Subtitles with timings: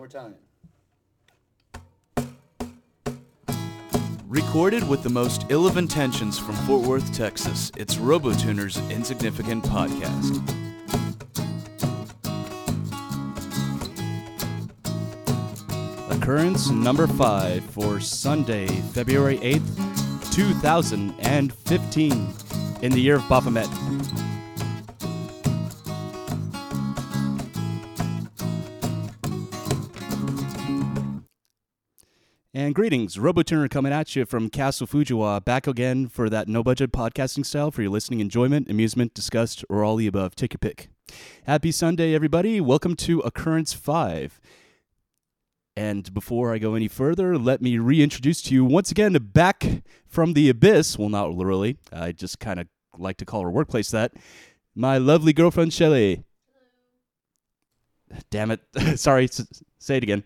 [0.00, 0.34] more time.
[4.26, 10.40] Recorded with the most ill of intentions from Fort Worth, Texas, it's RoboTuner's Insignificant Podcast.
[16.10, 22.28] Occurrence number five for Sunday, February 8th, 2015,
[22.80, 23.68] in the year of Baphomet.
[32.70, 36.92] And greetings, RoboTuner coming at you from Castle Fujiwa, back again for that no budget
[36.92, 40.36] podcasting style for your listening enjoyment, amusement, disgust, or all the above.
[40.36, 40.88] Take your pick.
[41.46, 42.60] Happy Sunday, everybody.
[42.60, 44.38] Welcome to Occurrence 5.
[45.76, 50.34] And before I go any further, let me reintroduce to you once again back from
[50.34, 50.96] the abyss.
[50.96, 51.76] Well, not literally.
[51.92, 54.12] I just kind of like to call her workplace that.
[54.76, 56.22] My lovely girlfriend, Shelly.
[58.30, 58.60] Damn it.
[58.94, 60.22] Sorry, s- say it again.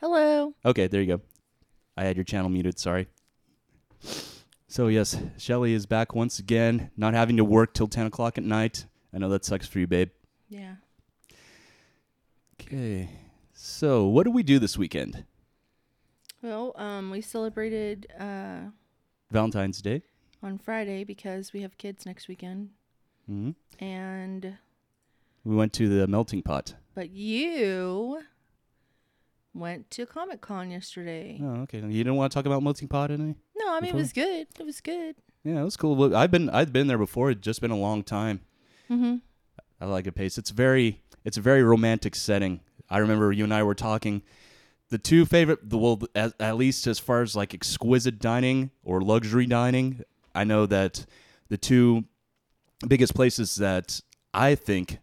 [0.00, 0.54] Hello.
[0.64, 1.22] Okay, there you go.
[1.98, 3.08] I had your channel muted, sorry.
[4.68, 8.44] So, yes, Shelly is back once again, not having to work till 10 o'clock at
[8.44, 8.86] night.
[9.12, 10.10] I know that sucks for you, babe.
[10.48, 10.76] Yeah.
[12.60, 13.08] Okay.
[13.52, 15.24] So, what did we do this weekend?
[16.40, 18.70] Well, um, we celebrated uh,
[19.32, 20.02] Valentine's Day.
[20.40, 22.68] on Friday because we have kids next weekend,
[23.26, 24.56] hmm and
[25.44, 26.74] We went to the melting pot.
[26.94, 28.20] but you
[29.58, 31.38] went to Comic Con yesterday.
[31.42, 31.78] Oh, okay.
[31.78, 33.34] You didn't want to talk about melting pot, any?
[33.56, 33.98] No, I mean Before?
[33.98, 34.46] it was good.
[34.58, 35.16] It was good.
[35.44, 35.96] Yeah, it was cool.
[35.96, 37.30] Well, I've been I've been there before.
[37.30, 38.40] It's just been a long time.
[38.90, 39.16] Mm-hmm.
[39.80, 40.38] I like it pace.
[40.38, 42.60] It's very it's a very romantic setting.
[42.90, 44.22] I remember you and I were talking.
[44.90, 49.02] The two favorite, the well, at, at least as far as like exquisite dining or
[49.02, 50.02] luxury dining,
[50.34, 51.04] I know that
[51.48, 52.04] the two
[52.86, 54.00] biggest places that
[54.32, 54.98] I think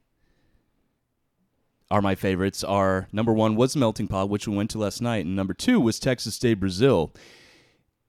[1.91, 5.25] are my favorites are number one was Melting Pot, which we went to last night,
[5.25, 7.14] and number two was Texas de Brazil.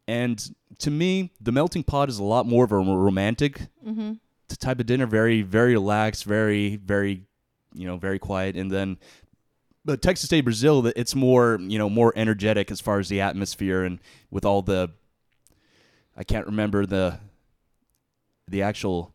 [0.08, 0.42] And
[0.78, 4.12] to me, the Melting Pot is a lot more of a romantic Mm-hmm.
[4.58, 7.22] type of dinner very very relaxed very very
[7.74, 8.96] you know very quiet and then
[9.84, 13.84] but texas de brazil it's more you know more energetic as far as the atmosphere
[13.84, 13.98] and
[14.30, 14.90] with all the
[16.16, 17.18] i can't remember the
[18.48, 19.12] the actual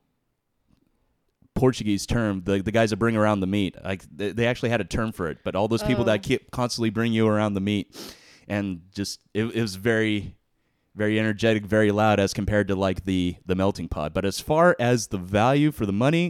[1.61, 4.81] portuguese term the, the guys that bring around the meat like they, they actually had
[4.81, 6.11] a term for it but all those people Oh.
[6.11, 7.85] that keep constantly bring you around the meat
[8.47, 10.35] and just it, it was very
[10.93, 14.13] very energetic, very loud as compared to like the the melting pot.
[14.13, 16.25] But as far as the value for the money,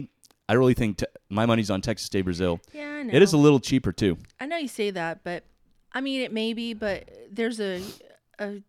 [0.48, 2.60] I really think te- my money's on Texas de Brazil.
[2.72, 3.12] Yeah, I know.
[3.12, 4.18] It is a little cheaper too.
[4.38, 5.42] I know you say that, but
[5.92, 7.82] I mean it may be, but there's a
[8.38, 8.62] a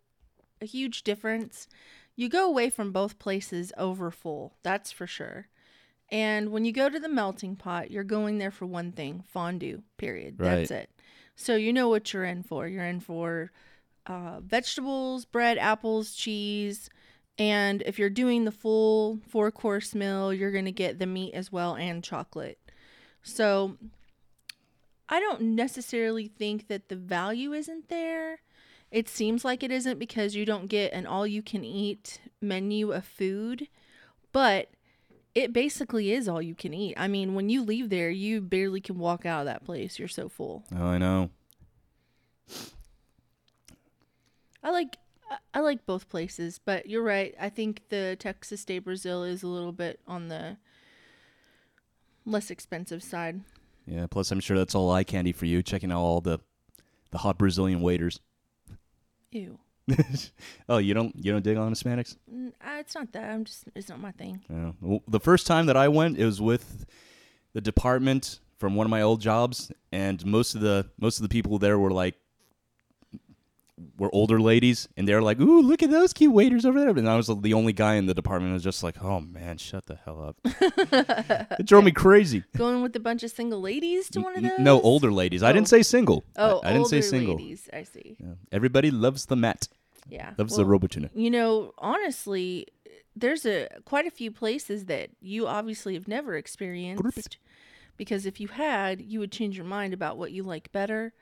[0.63, 1.67] a huge difference.
[2.15, 5.47] You go away from both places over full, that's for sure.
[6.13, 9.81] And when you go to the melting pot, you're going there for one thing, fondue.
[9.97, 10.35] Period.
[10.37, 10.91] That's it.
[11.35, 12.67] So you know what you're in for.
[12.67, 13.51] You're in for
[14.05, 16.91] uh, vegetables, bread, apples, cheese,
[17.39, 21.51] and if you're doing the full four course meal, you're gonna get the meat as
[21.51, 22.59] well and chocolate.
[23.23, 23.77] So
[25.09, 28.41] I don't necessarily think that the value isn't there.
[28.91, 32.91] It seems like it isn't because you don't get an all you can eat menu
[32.91, 33.67] of food,
[34.31, 34.69] but
[35.35, 36.93] it basically is all you can eat.
[36.97, 39.97] I mean, when you leave there, you barely can walk out of that place.
[39.97, 40.63] You're so full.
[40.77, 41.29] Oh, I know.
[44.63, 44.97] I like
[45.53, 47.33] I- like both places, but you're right.
[47.39, 50.57] I think the Texas de Brazil is a little bit on the
[52.25, 53.41] less expensive side.
[53.87, 54.05] Yeah.
[54.07, 56.39] Plus, I'm sure that's all eye candy for you, checking out all the
[57.11, 58.19] the hot Brazilian waiters.
[59.31, 59.59] Ew.
[60.69, 62.15] oh, you don't you don't dig on Hispanics?
[62.33, 63.29] Mm, uh, It's not that.
[63.29, 64.41] I'm just it's not my thing.
[64.49, 64.71] Yeah.
[64.81, 66.85] Well, the first time that I went, it was with
[67.53, 71.29] the department from one of my old jobs, and most of the most of the
[71.29, 72.15] people there were like
[73.97, 77.09] were older ladies, and they're like, "Ooh, look at those cute waiters over there." And
[77.09, 78.51] I was the only guy in the department.
[78.51, 80.37] who was just like, "Oh man, shut the hell up!"
[81.59, 82.43] it drove me crazy.
[82.57, 84.59] Going with a bunch of single ladies to one of those?
[84.59, 85.41] No, older ladies.
[85.43, 85.75] I didn't Oh.
[85.77, 86.23] say single.
[86.35, 87.35] Oh, I, didn't say older single.
[87.37, 87.69] ladies.
[87.73, 88.17] I see.
[88.19, 88.33] Yeah.
[88.51, 89.67] Everybody loves the mat.
[90.09, 90.33] Yeah.
[90.37, 91.09] Loves Well, the Robotuna.
[91.15, 92.67] You know, honestly,
[93.15, 97.37] there's a quite a few places that you obviously have never experienced
[97.97, 101.13] because if you had, you would change your mind about what you like better.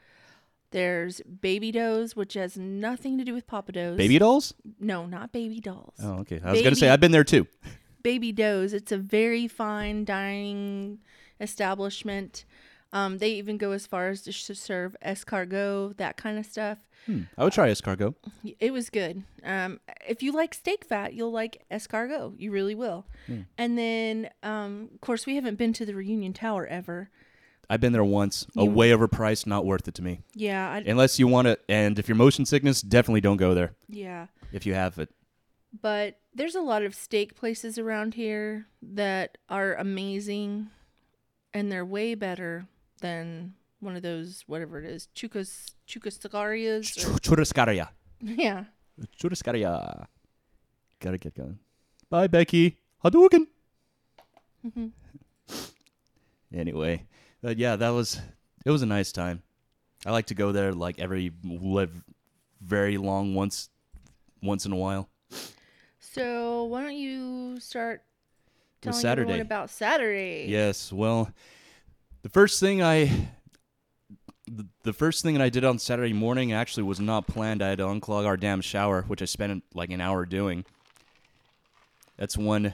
[0.71, 3.97] There's Baby Does, which has nothing to do with Papa Does.
[3.97, 4.53] Baby dolls?
[4.79, 5.95] No, not Baby Dolls.
[6.01, 6.39] Oh, okay.
[6.44, 7.47] I was gonna say I've been there too.
[8.03, 8.73] Baby Does.
[8.73, 11.00] It's a very fine dining
[11.39, 12.45] establishment.
[12.94, 16.79] Um, they even go as far as to serve escargot, that kind of stuff.
[17.06, 17.21] Hmm.
[17.38, 18.15] I would try escargot.
[18.59, 19.23] It was good.
[19.44, 22.39] Um, if you like steak fat, you'll like escargot.
[22.39, 23.06] You really will.
[23.27, 23.41] Hmm.
[23.57, 27.09] And then, um, of course, we haven't been to the Reunion Tower ever.
[27.71, 28.45] I've been there once.
[28.57, 30.19] A way overpriced, not worth it to me.
[30.35, 33.71] Yeah, I, Unless you want to, and if you're motion sickness, definitely don't go there
[33.88, 34.27] yeah.
[34.51, 35.09] if you have it.
[35.81, 40.68] But there's a lot of steak places around here that are amazing,
[41.53, 42.68] and they're way better
[43.00, 46.97] than one of those whatever it is, chukas chukasticarias.
[47.07, 47.88] or- Churrascaria.
[48.21, 48.65] Yeah.
[49.18, 50.06] Churrascaria.
[51.00, 51.57] Gotta get going.
[52.09, 52.79] Bye, Becky.
[53.03, 53.47] Hadouken.
[54.68, 54.91] Mhm.
[56.53, 57.06] Anyway,
[57.42, 58.20] but yeah, that was
[58.66, 58.72] it.
[58.72, 59.42] Was a nice time.
[60.06, 61.92] I like to go there like every live
[62.62, 63.70] very long once
[64.42, 65.10] once in a while.
[66.00, 68.04] So why don't you start
[68.84, 70.46] With telling everyone about Saturday?
[70.50, 70.92] Yes.
[70.92, 71.32] Well,
[72.24, 73.30] the first thing I
[74.84, 77.62] the first thing that I did on Saturday morning actually was not planned.
[77.62, 80.66] I had to unclog our damn shower, which I spent like an hour doing.
[82.18, 82.74] That's one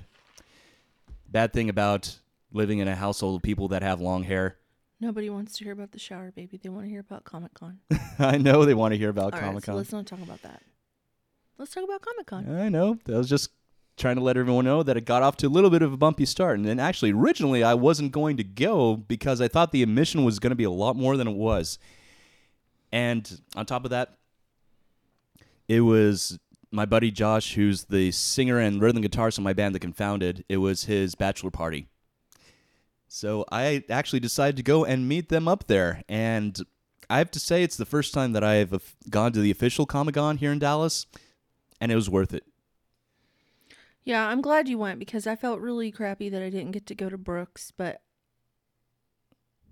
[1.30, 2.18] bad thing about
[2.52, 4.58] living in a household of people that have long hair.
[5.00, 6.58] Nobody wants to hear about the shower, baby.
[6.58, 7.80] They want to hear about Comic Con.
[8.20, 9.78] I know they want to hear about Comic so Con.
[9.78, 10.64] let's not talk about that.
[11.58, 12.60] Let's talk about Comic Con.
[12.60, 12.98] I know.
[13.08, 13.52] I was just
[13.98, 15.98] trying to let everyone know that it got off to a little bit of a
[15.98, 16.58] bumpy start.
[16.58, 20.40] And then actually, originally, I wasn't going to go because I thought the admission was
[20.40, 21.80] going to be a lot more than it was.
[22.92, 24.18] And on top of that,
[25.68, 26.40] it was
[26.72, 30.46] my buddy Josh, who's the singer and rhythm guitarist in my band, The Confounded.
[30.48, 31.88] It was his bachelor party.
[33.08, 36.04] So I actually decided to go and meet them up there.
[36.10, 36.60] And
[37.10, 40.16] I have to say, it's the first time that I've gone to the official Comic
[40.16, 41.06] Con here in Dallas,
[41.80, 42.44] and it was worth it.
[44.04, 46.96] Yeah, I'm glad you went because I felt really crappy that I didn't get to
[46.96, 48.02] go to Brooks, but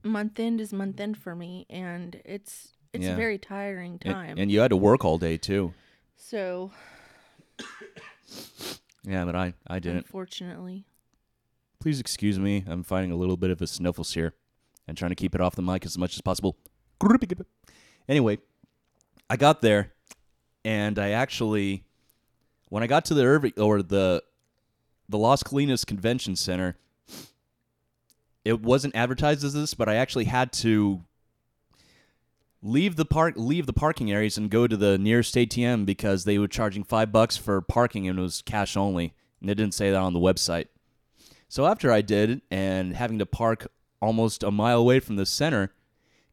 [0.03, 3.13] month end is month end for me and it's it's Yeah.
[3.13, 4.37] a very tiring And- time.
[4.37, 5.73] And, you had to work all day too.
[6.15, 6.71] so,
[9.03, 9.97] Yeah, but I, I didn't.
[10.05, 10.85] unfortunately,
[11.85, 12.63] Please excuse me.
[12.65, 14.33] I'm fighting a little bit of a sniffles here
[14.87, 16.57] and trying to keep it off the mic as much as possible.
[18.09, 18.39] Anyway,
[19.29, 19.93] I got there
[20.63, 21.83] and I actually
[22.69, 24.23] when I got to the Irving or the
[25.07, 26.75] the Las Colinas Convention Center,
[28.43, 31.03] it wasn't advertised as this, but I actually had to
[32.63, 36.39] leave the park leave the parking areas and go to the nearest ATM because they
[36.39, 39.13] were charging five bucks for parking and it was cash only.
[39.39, 40.65] And they didn't say that on the website.
[41.47, 43.67] So after I did and having to park
[44.01, 45.71] almost a mile away from the center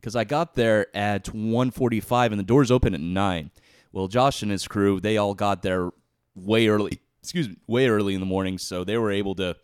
[0.00, 3.50] because I got there at 1:45 and the doors open at 9.
[3.92, 5.90] Well, Josh and his crew, they all got there
[6.34, 7.00] way early.
[7.22, 9.56] Excuse me, way early in the morning, so they were able to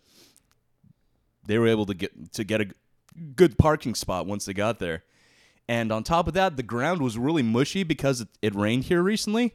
[1.46, 2.68] they were able to get to get a
[3.34, 5.02] good parking spot once they got there.
[5.66, 9.02] And on top of that, the ground was really mushy because it, it rained here
[9.02, 9.54] recently,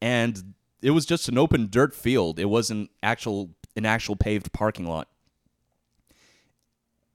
[0.00, 2.38] and it was just an open dirt field.
[2.38, 5.08] It wasn't actual an actual paved parking lot.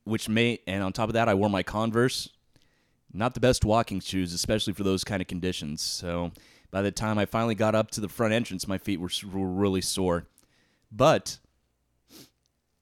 [0.04, 2.30] Which may and on top of that, I wore my Converse.
[3.14, 5.82] Not the best walking shoes, especially for those kind of conditions.
[5.82, 6.32] So
[6.72, 9.48] by the time I finally got up to the front entrance, my feet were, were
[9.48, 10.28] really sore.
[10.92, 11.40] But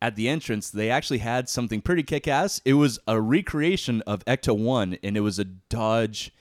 [0.02, 2.62] at the entrance, they actually had something pretty kick ass.
[2.66, 6.32] It was a recreation of Ecto 1, and it was a Dodge.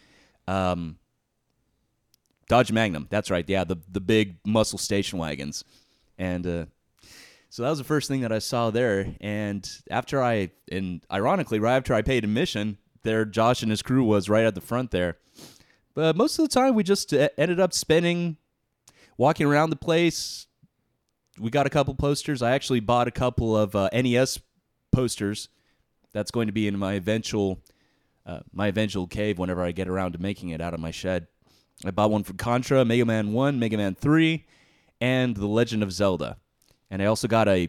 [0.47, 0.99] Um,
[2.49, 3.07] Dodge Magnum.
[3.11, 3.49] That's right.
[3.49, 5.65] Yeah, the the big muscle station wagons.
[6.19, 6.65] And uh,
[7.55, 9.15] so that was the first thing that I saw there.
[9.21, 14.03] And after I, and ironically, right after I paid admission, there Josh and his crew
[14.03, 15.19] was right at the front there.
[15.95, 18.39] But most of the time, we just uh, ended up spending,
[19.17, 20.49] walking around the place.
[21.39, 22.43] We got a couple posters.
[22.43, 24.41] I actually bought a couple of uh, NES
[24.91, 25.49] posters.
[26.13, 27.63] That's going to be in my eventual,
[28.27, 31.29] uh, my eventual cave whenever I get around to making it out of my shed.
[31.85, 34.45] I bought one for Contra, Mega Man One, Mega Man Three,
[35.01, 36.39] and The Legend of Zelda.
[36.91, 37.69] And I also got a,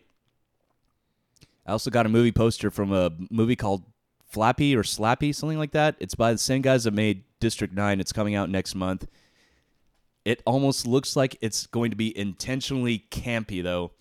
[1.66, 3.84] I also got a movie poster from a movie called
[4.28, 5.96] Flappy or Slappy, something like that.
[6.00, 8.00] It's by the same guys that made District 9.
[8.00, 9.08] It's coming out next month.
[10.26, 13.92] It almost looks like it's going to be intentionally campy, though,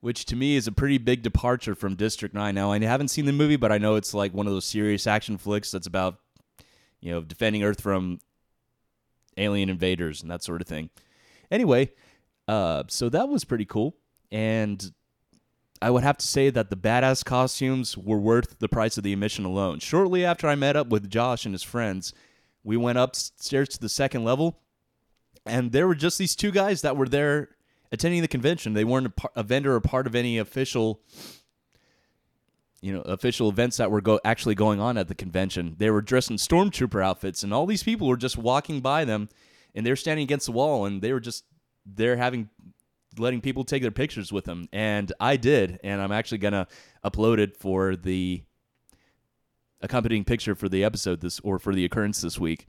[0.00, 2.54] which to me is a pretty big departure from District 9.
[2.54, 5.06] Now, I haven't seen the movie, but I know it's like one of those serious
[5.06, 6.18] action flicks that's about,
[7.00, 8.20] you know, defending Earth from
[9.38, 10.90] alien invaders and that sort of thing.
[11.50, 11.90] Anyway,
[12.46, 13.96] uh, so that was pretty cool.
[14.30, 14.92] And
[15.80, 19.12] I would have to say that the badass costumes were worth the price of the
[19.12, 19.78] admission alone.
[19.78, 22.12] Shortly after I met up with Josh and his friends,
[22.64, 24.58] we went upstairs to the second level,
[25.46, 27.50] and there were just these two guys that were there
[27.92, 28.74] attending the convention.
[28.74, 31.00] They weren't a, par- a vendor or part of any official,
[32.82, 35.76] you know, official events that were go- actually going on at the convention.
[35.78, 39.28] They were dressed in stormtrooper outfits, and all these people were just walking by them,
[39.74, 41.44] and they're standing against the wall, and they were just
[41.86, 42.50] they're having
[43.18, 46.66] letting people take their pictures with them and i did and i'm actually gonna
[47.04, 48.42] upload it for the
[49.80, 52.66] accompanying picture for the episode this or for the occurrence this week.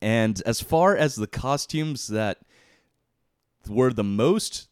[0.00, 2.38] And as far as the costumes that
[3.68, 4.68] were the most,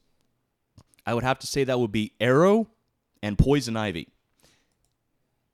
[1.05, 2.69] I would have to say that would be Arrow
[3.23, 4.09] and Poison Ivy.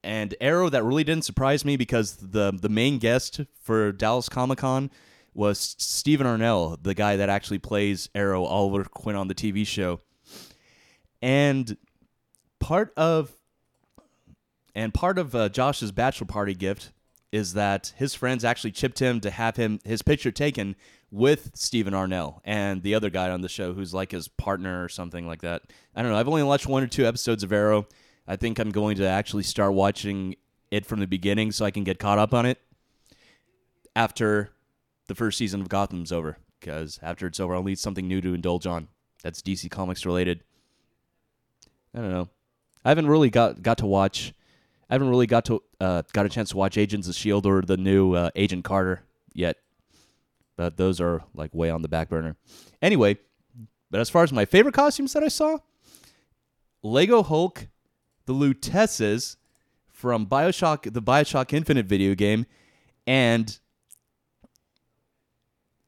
[0.05, 4.59] And Arrow that really didn't surprise me because the the main guest for Dallas Comic
[4.59, 4.91] Con
[5.35, 10.01] was Stephen Amell, the guy that actually plays Arrow Oliver Queen on the TV show.
[11.21, 11.77] And
[12.61, 13.37] part of
[14.75, 16.93] and part of uh, Josh's bachelor party gift
[17.31, 20.77] is that his friends actually chipped him to have him his picture taken
[21.11, 24.89] with Stephen Amell and the other guy on the show who's like his partner or
[24.89, 25.63] something like that.
[25.95, 26.19] I don't know.
[26.19, 27.87] I've only watched one or two episodes of Arrow.
[28.27, 30.37] I think I'm going to actually start watching
[30.71, 32.59] it from the beginning so I can get caught up on it
[33.95, 34.51] after
[35.13, 36.39] the first season of Gotham's over.
[36.59, 38.89] Because after it's over, I'll need something new to indulge on.
[39.23, 40.43] That's DC Comics related.
[41.95, 42.29] I don't know.
[42.83, 44.33] I haven't really got got to watch.
[44.89, 47.61] I haven't really got to uh, got a chance to watch Agents of Shield or
[47.61, 49.03] the new uh, Agent Carter
[49.35, 49.59] yet.
[50.57, 52.37] But those are like way on the back burner.
[52.81, 53.19] Anyway,
[53.91, 55.59] but as far as my favorite costumes that I saw,
[56.83, 57.69] Lego Hulk,
[58.25, 59.37] the Luteces
[59.91, 62.47] from Bioshock, the Bioshock Infinite video game,
[63.07, 63.59] and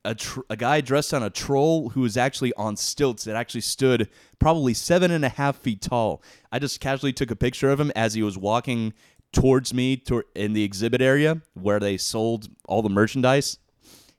[0.04, 3.60] a, tr- a guy dressed on a troll who was actually on stilts that actually
[3.62, 4.08] stood
[4.38, 6.22] probably seven and a half feet tall.
[6.52, 8.92] I just casually took a picture of him as he was walking
[9.32, 13.58] towards me to- in the exhibit area where they sold all the merchandise.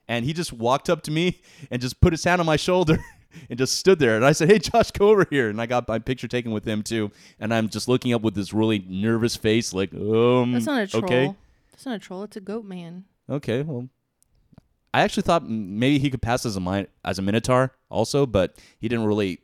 [0.07, 2.99] And he just walked up to me and just put his hand on my shoulder
[3.49, 4.15] and just stood there.
[4.15, 5.49] And I said, Hey, Josh, go over here.
[5.49, 7.11] And I got my picture taken with him too.
[7.39, 10.87] And I'm just looking up with this really nervous face, like, um, That's not a
[10.87, 11.03] troll.
[11.05, 11.35] okay.
[11.71, 12.23] That's not a troll.
[12.23, 13.05] It's a goat man.
[13.29, 13.89] Okay, well,
[14.95, 18.87] I actually thought maybe he could pass as a as a minotaur also, but he
[18.87, 19.41] didn't really,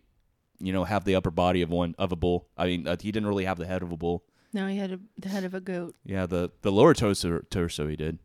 [0.61, 2.47] you know, have the upper body of one of a bull.
[2.57, 4.23] I mean, uh, he didn't really have the head of a bull.
[4.53, 5.95] No, he had a, the head of a goat.
[6.05, 8.19] Yeah, the the lower torso torso he did.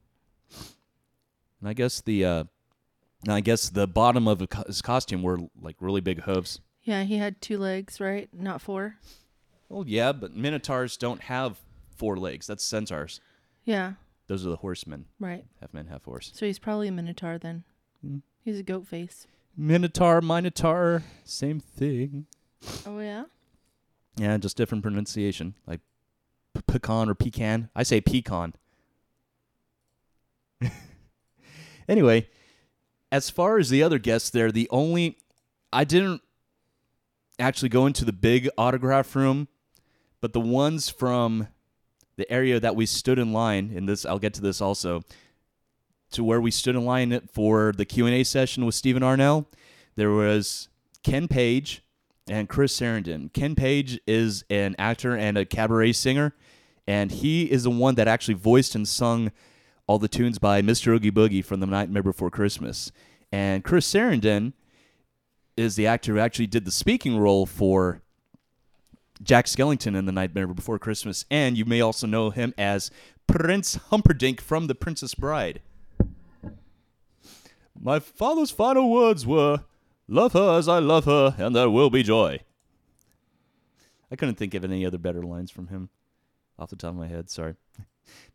[1.59, 2.45] And I guess the uh,
[3.25, 6.61] and I guess the bottom of his costume were like really big hooves.
[6.85, 8.29] Yeah, he had two legs, right?
[8.33, 8.99] Not four.
[9.69, 11.59] Well, yeah, but minotaurs don't have
[11.97, 12.47] four legs.
[12.47, 13.21] That's centaurs.
[13.65, 13.95] Yeah,
[14.29, 15.07] Those are the horsemen.
[15.21, 15.45] right.
[15.61, 16.33] Half men, half horse.
[16.35, 17.65] So he's probably a minotaur then.
[18.05, 18.23] Mm.
[18.45, 19.27] He's a goat face.
[19.57, 22.27] Minotaur, minotaur, same thing.
[22.85, 23.25] Oh yeah.
[24.17, 25.81] Yeah, just different pronunciation, like
[26.55, 27.71] p- pecan or pecan.
[27.77, 28.55] I say pecan.
[31.89, 32.29] anyway,
[33.13, 35.19] as far as the other guests there, the only
[35.73, 36.23] I didn't
[37.39, 39.49] actually go into the big autograph room,
[40.21, 41.49] but the ones from
[42.17, 45.03] the area that we stood in line, and this I'll get to this also,
[46.13, 49.47] to where we stood in line for the Q and A session with Stephen Amell,
[49.97, 50.69] there was
[51.03, 51.83] Ken Page
[52.29, 53.33] and Chris Sarandon.
[53.33, 56.35] Ken Page is an actor and a cabaret singer,
[56.87, 59.33] and he is the one that actually voiced and sung
[59.87, 60.89] all the tunes by Mr.
[60.89, 62.91] Oogie Boogie from The Nightmare Before Christmas.
[63.31, 64.53] And Chris Sarandon
[65.57, 68.03] is the actor who actually did the speaking role for
[69.23, 72.91] Jack Skellington in The Nightmare Before Christmas, and you may also know him as
[73.27, 75.61] Prince Humperdinck from The Princess Bride.
[77.79, 79.65] My father's final words were,
[80.09, 82.41] Love her as I love her, and there will be joy.
[84.11, 85.89] I couldn't think of any other better lines from him
[86.59, 87.31] off the top of my head.
[87.31, 87.55] Sorry.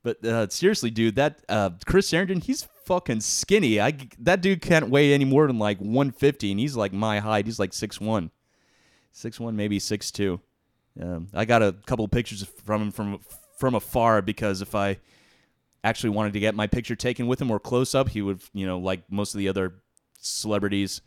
[0.04, 3.80] But uh, seriously, dude, that uh, Chris Sarandon, he's fucking skinny.
[3.80, 7.46] I that dude can't weigh any more than like 150, and he's like my height.
[7.46, 8.32] He's like 6'1",
[9.14, 10.42] 6'1", maybe 6'2".
[11.00, 13.20] Um, I got a couple pictures from him from
[13.58, 14.98] from afar because if I
[15.84, 18.66] actually wanted to get my picture taken with him or close up, he would, you
[18.66, 19.74] know, like most of the other
[20.20, 21.02] celebrities,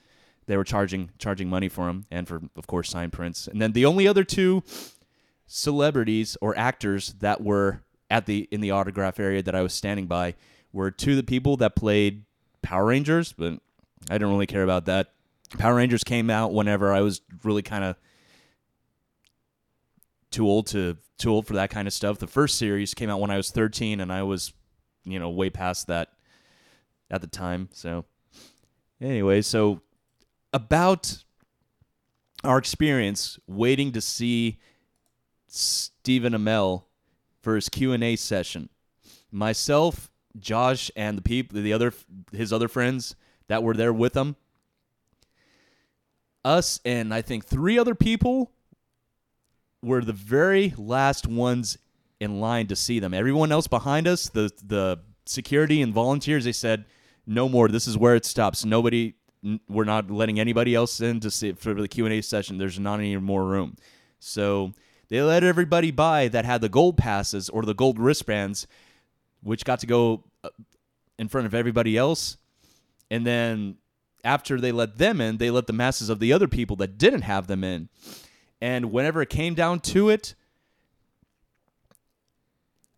[0.46, 3.46] they were charging charging money for him and for of course signed prints.
[3.46, 4.62] And then the only other two
[5.46, 10.06] celebrities or actors that were at the in the autograph area that I was standing
[10.06, 10.34] by
[10.72, 12.24] were two of the people that played
[12.62, 13.54] Power Rangers, but
[14.10, 15.12] I didn't really care about that.
[15.58, 17.96] Power Rangers came out whenever I was really kind of
[20.34, 22.18] too old to too old for that kind of stuff.
[22.18, 24.52] The first series came out when I was 13 and I was,
[25.04, 26.08] you know, way past that
[27.08, 27.68] at the time.
[27.72, 28.04] So
[29.00, 29.80] anyway, so
[30.52, 31.22] about
[32.42, 34.58] our experience waiting to see
[35.46, 36.82] Stephen Amell
[37.40, 38.68] for his Q&A session.
[39.30, 41.92] Myself, Josh and the people the other
[42.32, 43.14] his other friends
[43.46, 44.34] that were there with him.
[46.44, 48.50] Us and I think three other people
[49.84, 51.78] were the very last ones
[52.20, 53.12] in line to see them.
[53.14, 56.84] Everyone else behind us, the the security and volunteers, they said,
[57.26, 57.68] "No more.
[57.68, 58.64] This is where it stops.
[58.64, 59.14] Nobody.
[59.44, 62.58] n- We're not letting anybody else in to see for the Q and A session.
[62.58, 63.76] There's not any more room."
[64.18, 64.72] So
[65.08, 68.66] They let everybody by that had the gold passes or the gold wristbands,
[69.42, 70.48] which got to go uh,
[71.18, 72.38] in front of everybody else.
[73.10, 73.76] And then
[74.24, 77.22] after they let them in, they let the masses of the other people that didn't
[77.22, 77.90] have them in.
[78.64, 80.34] And whenever it came down to it,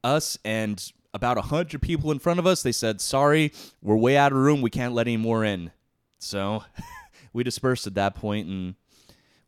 [0.04, 4.16] us and about a hundred people in front of us, they said, "Sorry, we're way
[4.16, 4.62] out of room.
[4.62, 5.72] We can't let any more in."
[6.20, 6.62] So
[7.32, 8.76] we dispersed at that point, and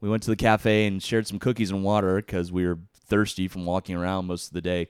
[0.01, 3.47] we went to the cafe and shared some cookies and water because we were thirsty
[3.47, 4.89] from walking around most of the day.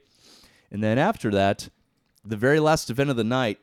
[0.71, 1.69] And then after that,
[2.25, 3.59] the very last event of the night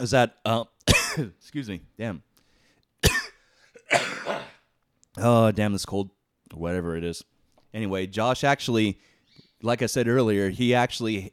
[0.00, 0.64] is at uh,
[1.16, 2.24] excuse me, damn.
[5.22, 6.10] Oh, damn, this cold,
[6.52, 7.24] whatever it is.
[7.72, 8.98] Anyway, Josh actually,
[9.62, 11.32] like I said earlier, he actually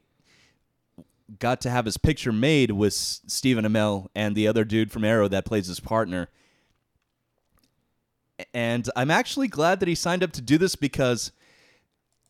[1.38, 5.28] got to have his picture made with Stephen Amell and the other dude from Arrow
[5.28, 6.28] that plays his partner.
[8.54, 11.30] And I'm actually glad that he signed up to do this because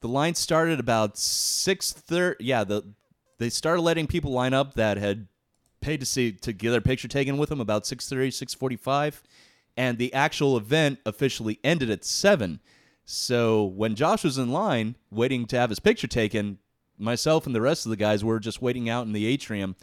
[0.00, 2.44] the line started about six thirty.
[2.44, 2.82] Yeah, the
[3.38, 5.28] they started letting people line up that had
[5.80, 9.22] paid to see to get their picture taken with him about 6.30 6.45
[9.76, 12.60] and the actual event officially ended at 7
[13.04, 16.58] so when josh was in line waiting to have his picture taken
[16.98, 19.74] myself and the rest of the guys were just waiting out in the atrium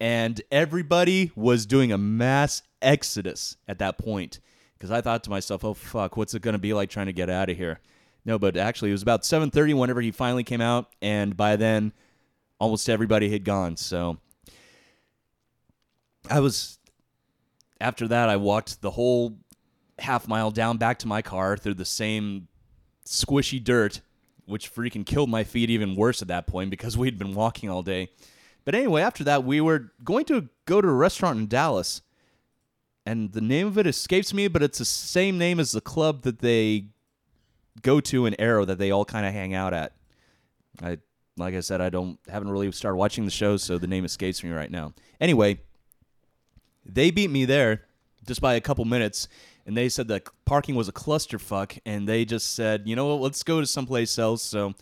[0.00, 4.40] and everybody was doing a mass exodus at that point
[4.76, 7.12] because i thought to myself oh fuck what's it going to be like trying to
[7.12, 7.80] get out of here?
[8.24, 11.92] No but actually it was about 7.30 whenever he finally came out and by then
[12.58, 14.18] almost everybody had gone so
[16.30, 16.77] I was
[17.80, 19.38] after that I walked the whole
[19.98, 22.48] half mile down back to my car through the same
[23.04, 24.00] squishy dirt
[24.46, 27.82] which freaking killed my feet even worse at that point because we'd been walking all
[27.82, 28.08] day.
[28.64, 32.00] But anyway, after that we were going to go to a restaurant in Dallas.
[33.04, 36.22] And the name of it escapes me, but it's the same name as the club
[36.22, 36.86] that they
[37.82, 39.92] go to in Arrow that they all kind of hang out at.
[40.82, 40.98] I
[41.36, 44.42] like I said I don't haven't really started watching the show, so the name escapes
[44.42, 44.92] me right now.
[45.20, 45.60] Anyway,
[46.88, 47.84] they beat me there
[48.26, 49.28] just by a couple minutes,
[49.66, 53.20] and they said that parking was a clusterfuck, and they just said, you know what,
[53.20, 54.42] let's go to someplace else.
[54.42, 54.74] So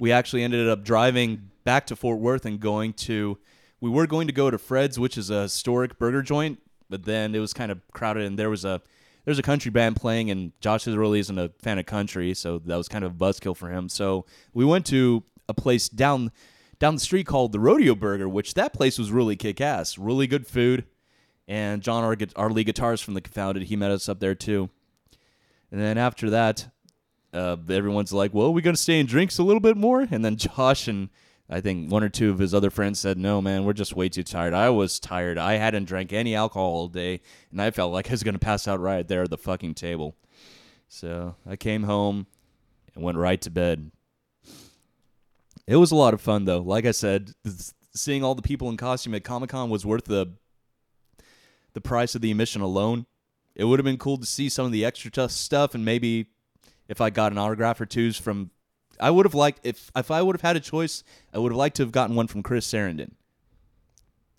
[0.00, 3.38] we actually ended up driving back to Fort Worth and going to.
[3.80, 7.34] We were going to go to Fred's, which is a historic burger joint, but then
[7.34, 8.80] it was kind of crowded, and there was a
[9.24, 12.76] there's a country band playing, and Josh really isn't a fan of country, so that
[12.76, 13.88] was kind of a buzzkill for him.
[13.88, 16.32] So we went to a place down
[16.78, 20.26] down the street called the Rodeo Burger, which that place was really kick ass, really
[20.26, 20.84] good food.
[21.48, 22.04] And John,
[22.36, 24.70] our, lead guitarist from the Confounded, he met us up there too.
[25.70, 26.68] And then after that,
[27.32, 30.36] uh, everyone's like, "Well, we're gonna stay and drinks a little bit more?" And then
[30.36, 31.08] Josh and
[31.48, 34.08] I think one or two of his other friends said, "No, man, we're just way
[34.08, 35.38] too tired." I was tired.
[35.38, 38.68] I hadn't drank any alcohol all day, and I felt like I was gonna pass
[38.68, 40.14] out right there at the fucking table.
[40.88, 42.26] So I came home
[42.94, 43.90] and went right to bed.
[45.66, 46.60] It was a lot of fun though.
[46.60, 47.32] Like I said,
[47.94, 50.34] seeing all the people in costume at Comic Con was worth the
[51.74, 53.06] the price of the emission alone.
[53.54, 56.26] It would have been cool to see some of the extra tough stuff and maybe
[56.88, 58.50] if I got an autograph or two's from
[59.00, 61.56] I would have liked if if I would have had a choice, I would have
[61.58, 63.12] liked to have gotten one from Chris Sarandon.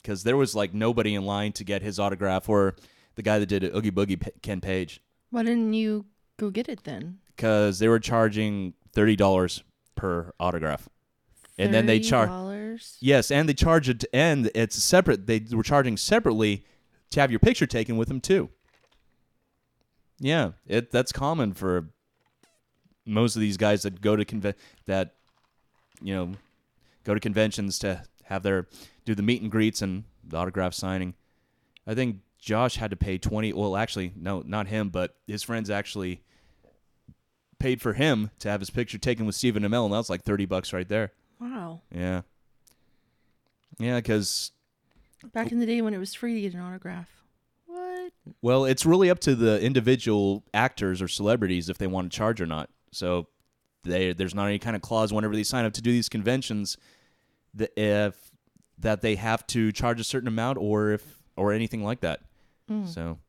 [0.04, 2.76] Cuz there was like nobody in line to get his autograph or
[3.16, 6.06] the guy that did it, Oogie Boogie P- Ken Page Why didn't you
[6.38, 7.20] go get it then?
[7.38, 9.64] cuz they were charging $30
[9.96, 10.88] per autograph.
[11.58, 12.98] And then they charge $30?
[13.00, 15.28] Yes, and they charge it and it's separate.
[15.28, 16.66] They were charging separately
[17.14, 18.50] to have your picture taken with them too.
[20.20, 21.90] Yeah, it that's common for
[23.06, 25.16] most of these guys that go to conve- that
[26.02, 26.32] you know
[27.04, 28.68] go to conventions to have their
[29.06, 31.14] do the meet and greets and the autograph signing.
[31.86, 35.70] I think Josh had to pay 20 well actually no, not him, but his friends
[35.70, 36.22] actually
[37.60, 40.24] paid for him to have his picture taken with Stephen Amell and that was like
[40.24, 41.12] 30 bucks right there.
[41.40, 41.82] Wow.
[41.94, 42.22] Yeah.
[43.80, 44.52] Yeah, because
[45.32, 47.10] Back in the day when it was free to get an autograph.
[47.66, 48.12] What?
[48.42, 52.42] well, it's really up to the individual actors or celebrities if they want to charge
[52.42, 52.70] or not.
[52.92, 53.28] So
[53.84, 56.78] they there's not any kind of clause whenever they sign up to do these conventions
[57.56, 58.32] that if
[58.80, 62.22] that they have to charge a certain amount or if or anything like that.
[62.70, 62.88] Mm.
[62.88, 63.20] So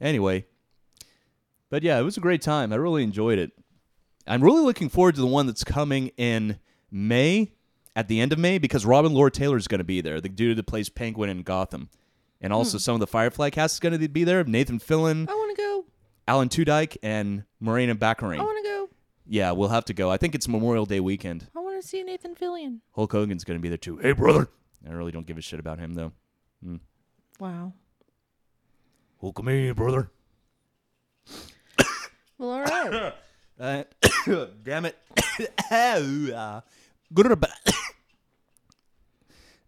[0.00, 0.46] anyway,
[1.70, 2.72] but yeah, it was a great time.
[2.72, 3.52] I really enjoyed it.
[4.26, 6.58] I'm really looking forward to the one that's coming in
[6.90, 7.52] May,
[7.96, 10.28] at the end of May, because Robin Lord Taylor is going to be there, the
[10.28, 11.88] dude that plays Penguin in Gotham,
[12.40, 14.42] and also some of the Firefly cast is going to be there.
[14.44, 15.84] Nathan Fillion, I want to go.
[16.26, 18.38] Alan Tudyk, and Morena Baccarin.
[18.40, 18.88] I want to go.
[19.26, 20.10] Yeah, we'll have to go.
[20.10, 21.48] I think it's Memorial Day weekend.
[21.56, 22.80] I want to see Nathan Fillion.
[22.92, 23.98] Hulk Hogan's going to be there too.
[23.98, 24.48] Hey, brother.
[24.86, 26.12] I really don't give a shit about him though.
[27.38, 27.72] Wow.
[29.20, 30.10] Hulk me, brother.
[32.36, 33.14] Well, all right.
[33.60, 33.84] Uh,
[34.64, 34.98] damn it.
[35.70, 36.60] uh,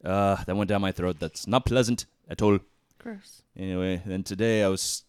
[0.05, 1.17] uh, that went down my throat.
[1.19, 2.59] That's not pleasant at all.
[2.99, 3.43] Gross.
[3.57, 5.05] Anyway, then today I was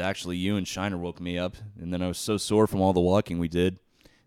[0.00, 2.92] actually you and Shiner woke me up, and then I was so sore from all
[2.92, 3.78] the walking we did.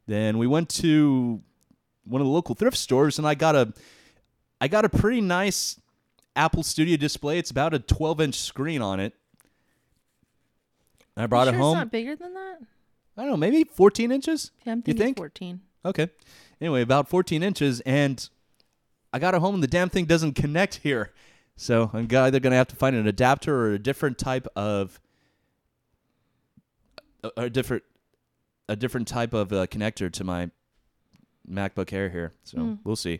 [0.07, 1.41] Then we went to
[2.03, 3.73] one of the local thrift stores, and I got a,
[4.59, 5.79] I got a pretty nice
[6.35, 7.37] Apple Studio display.
[7.37, 9.13] It's about a 12 inch screen on it.
[11.15, 11.77] I brought You it sure home.
[11.77, 12.57] It's not bigger than that.
[13.17, 14.51] I don't know, maybe 14 inches.
[14.65, 15.17] Yeah, I'm You thinking think?
[15.17, 15.61] 14.
[15.85, 16.09] Okay.
[16.61, 18.29] Anyway, about 14 inches, and
[19.11, 21.11] I got it home, and the damn thing doesn't connect here.
[21.57, 24.99] So I'm either going to have to find an adapter or a different type of
[27.23, 27.83] a, a different
[28.69, 30.49] a different type of uh, connector to my
[31.49, 32.33] MacBook Air here.
[32.43, 32.73] So Hmm.
[32.83, 33.19] we'll see.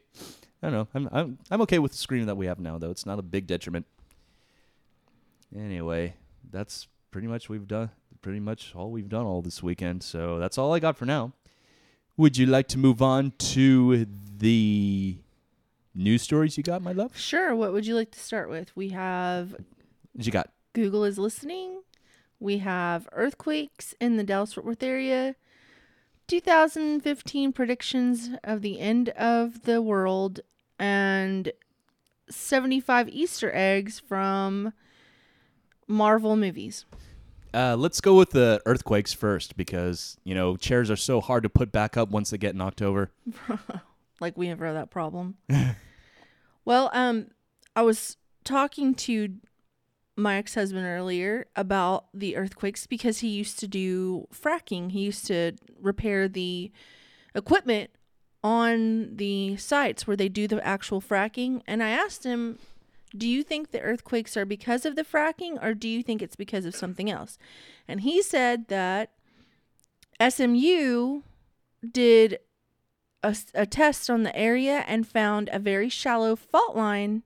[0.63, 0.87] I don't know.
[0.93, 2.91] I'm I'm I'm okay with the screen that we have now, though.
[2.91, 3.85] It's not a big detriment.
[5.55, 6.13] Anyway,
[6.49, 7.89] that's pretty much we've done.
[8.21, 10.03] Pretty much all we've done all this weekend.
[10.03, 11.33] So that's all I got for now.
[12.21, 14.05] Would you like to move on to
[14.37, 15.17] the
[15.95, 17.17] news stories you got, my love?
[17.17, 17.55] Sure.
[17.55, 18.71] What would you like to start with?
[18.75, 20.51] We have What you got?
[20.73, 21.81] Google is listening.
[22.39, 25.35] We have earthquakes in the Dallas Fort Worth area.
[26.27, 30.41] 2015 predictions of the end of the world
[30.77, 31.51] and
[32.29, 34.73] 75 Easter eggs from
[35.87, 36.85] Marvel movies.
[37.53, 41.49] Uh, let's go with the earthquakes first because you know chairs are so hard to
[41.49, 43.11] put back up once they get knocked over.
[44.21, 45.35] like we never have that problem.
[46.65, 47.27] well, um,
[47.75, 49.35] I was talking to
[50.15, 54.91] my ex husband earlier about the earthquakes because he used to do fracking.
[54.91, 56.71] He used to repair the
[57.35, 57.91] equipment
[58.43, 61.61] on the sites where they do the actual fracking.
[61.67, 62.59] And I asked him,
[63.15, 66.35] Do you think the earthquakes are because of the fracking or do you think it's
[66.35, 67.37] because of something else?
[67.87, 69.11] And he said that
[70.19, 71.21] SMU
[71.89, 72.39] did
[73.23, 77.23] a test on the area and found a very shallow fault line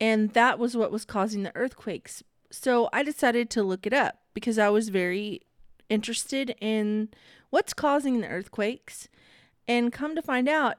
[0.00, 4.18] and that was what was causing the earthquakes so i decided to look it up
[4.34, 5.40] because i was very
[5.88, 7.08] interested in
[7.50, 9.08] what's causing the earthquakes
[9.66, 10.76] and come to find out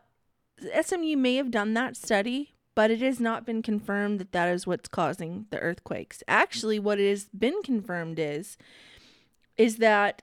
[0.84, 4.68] smu may have done that study but it has not been confirmed that that is
[4.68, 8.58] what's causing the earthquakes actually what has been confirmed is
[9.58, 10.22] is that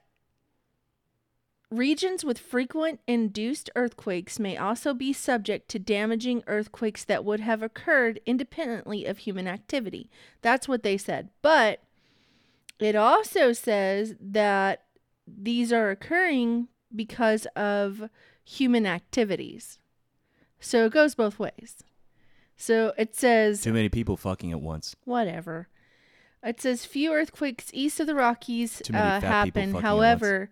[1.71, 7.63] Regions with frequent induced earthquakes may also be subject to damaging earthquakes that would have
[7.63, 10.09] occurred independently of human activity.
[10.41, 11.29] That's what they said.
[11.41, 11.81] But
[12.77, 14.83] it also says that
[15.25, 18.09] these are occurring because of
[18.43, 19.79] human activities.
[20.59, 21.85] So it goes both ways.
[22.61, 24.95] So it says Too many people fucking at once.
[25.03, 25.67] whatever.
[26.43, 29.73] It says few earthquakes east of the Rockies Too many uh, fat people happen.
[29.73, 30.51] fucking at However,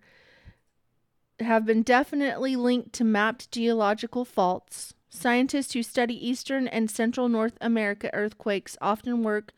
[1.38, 4.92] have been definitely linked to mapped geological faults.
[5.08, 9.52] Scientists who study eastern and central North America earthquakes often work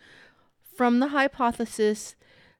[0.76, 2.16] from the hypothesis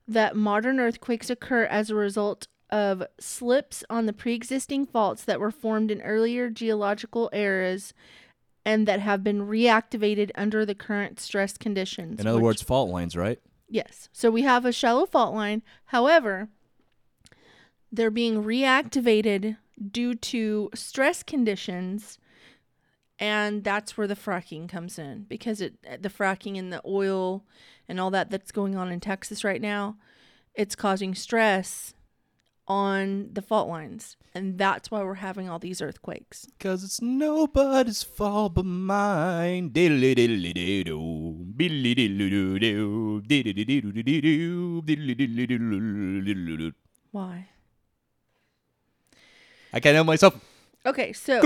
[0.09, 5.51] that modern earthquakes occur as a result of slips on the pre-existing faults that were
[5.51, 7.93] formed in earlier geological eras
[8.65, 12.21] and that have been reactivated under the current stress conditions.
[12.21, 13.39] In other which- words, fault lines, right?
[13.69, 14.09] Yes.
[14.13, 15.63] So we have a shallow fault line.
[15.87, 16.49] However,
[17.91, 19.57] they're being reactivated
[19.91, 22.19] due to stress conditions
[23.19, 27.45] and that's where the fracking comes in because it the fracking and the oil
[27.89, 29.97] and all that that's going on in Texas right now,
[30.55, 31.95] it's causing stress
[32.69, 36.47] on the fault lines and that's why we're having all these earthquakes.
[36.59, 39.71] Cause it's nobody's fault but mine.
[47.11, 47.49] Why?
[49.73, 50.35] I can't help myself.
[50.85, 51.41] Okay, so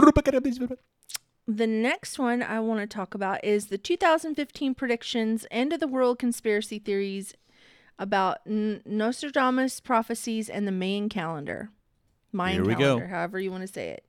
[1.48, 5.86] The next one I want to talk about is the 2015 predictions, end of the
[5.86, 7.34] world conspiracy theories
[7.98, 11.70] about N- Nostradamus prophecies and the Mayan calendar.
[12.32, 12.78] Mayan Here we go.
[12.80, 14.04] calendar, however you want to say it.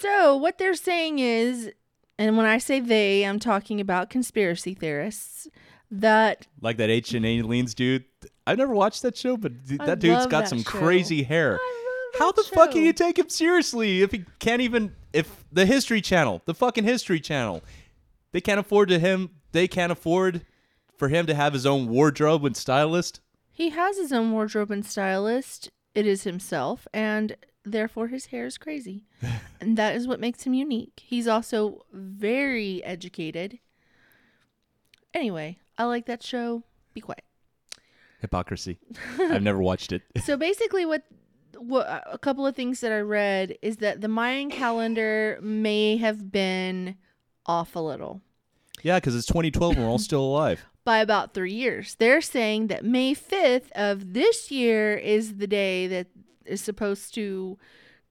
[0.00, 1.70] So, what they're saying is,
[2.18, 5.48] and when I say they, I'm talking about conspiracy theorists,
[5.90, 8.04] that Like that Ancient Aliens dude.
[8.46, 10.70] I've never watched that show, but I that dude's got that some show.
[10.70, 11.58] crazy hair.
[12.18, 16.00] How the fuck can you take him seriously if he can't even if the History
[16.00, 17.62] Channel, the fucking History Channel,
[18.32, 20.44] they can't afford to him, they can't afford
[21.02, 23.18] for him to have his own wardrobe and stylist.
[23.50, 25.68] He has his own wardrobe and stylist.
[25.96, 29.08] It is himself, and therefore his hair is crazy.
[29.60, 31.02] and that is what makes him unique.
[31.04, 33.58] He's also very educated.
[35.12, 36.62] Anyway, I like that show.
[36.94, 37.24] Be quiet.
[38.20, 38.78] Hypocrisy.
[39.18, 40.02] I've never watched it.
[40.22, 41.02] so basically, what
[41.58, 46.30] what a couple of things that I read is that the Mayan calendar may have
[46.30, 46.94] been
[47.44, 48.22] off a little
[48.84, 50.64] Yeah, because it's 2012 and we're all still alive.
[50.84, 51.94] By about three years.
[51.96, 56.08] They're saying that May 5th of this year is the day that
[56.44, 57.58] is supposed to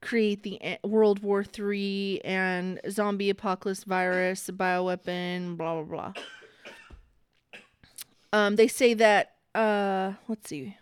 [0.01, 6.13] create the World War III and zombie apocalypse virus, bioweapon, blah, blah, blah.
[8.33, 10.77] Um, they say that, uh, let's see.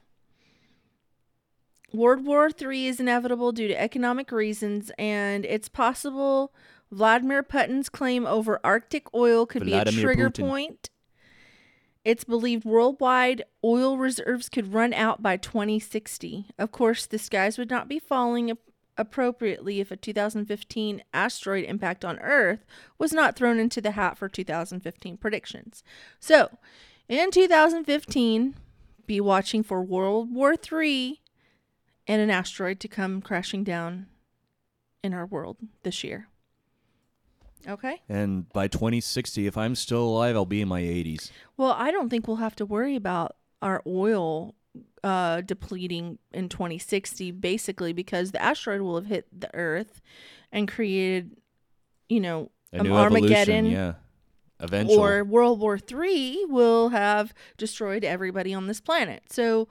[1.91, 6.53] World War III is inevitable due to economic reasons, and it's possible
[6.91, 10.47] Vladimir Putin's claim over Arctic oil could be a trigger Putin.
[10.47, 10.89] point.
[12.05, 16.47] It's believed worldwide oil reserves could run out by 2060.
[16.57, 18.57] Of course, the skies would not be falling
[18.97, 22.65] appropriately if a 2015 asteroid impact on Earth
[22.97, 25.83] was not thrown into the hat for 2015 predictions.
[26.19, 26.57] So,
[27.07, 28.55] in 2015,
[29.05, 31.19] be watching for World War III
[32.07, 34.07] and an asteroid to come crashing down
[35.03, 36.28] in our world this year.
[37.67, 38.01] Okay?
[38.07, 41.31] And by 2060, if I'm still alive, I'll be in my 80s.
[41.57, 44.55] Well, I don't think we'll have to worry about our oil
[45.03, 50.01] uh, depleting in 2060, basically, because the asteroid will have hit the Earth
[50.51, 51.35] and created,
[52.07, 53.93] you know, Um, Armageddon yeah.
[54.61, 54.97] Eventually.
[54.97, 59.23] or World War III will have destroyed everybody on this planet.
[59.31, 59.67] So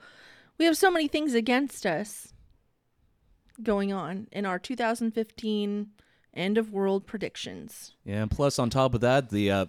[0.57, 2.33] we have so many things against us
[3.61, 5.91] going on in our 2015
[6.33, 7.93] end of world predictions.
[8.05, 9.65] Yeah, and plus on top of that, the uh,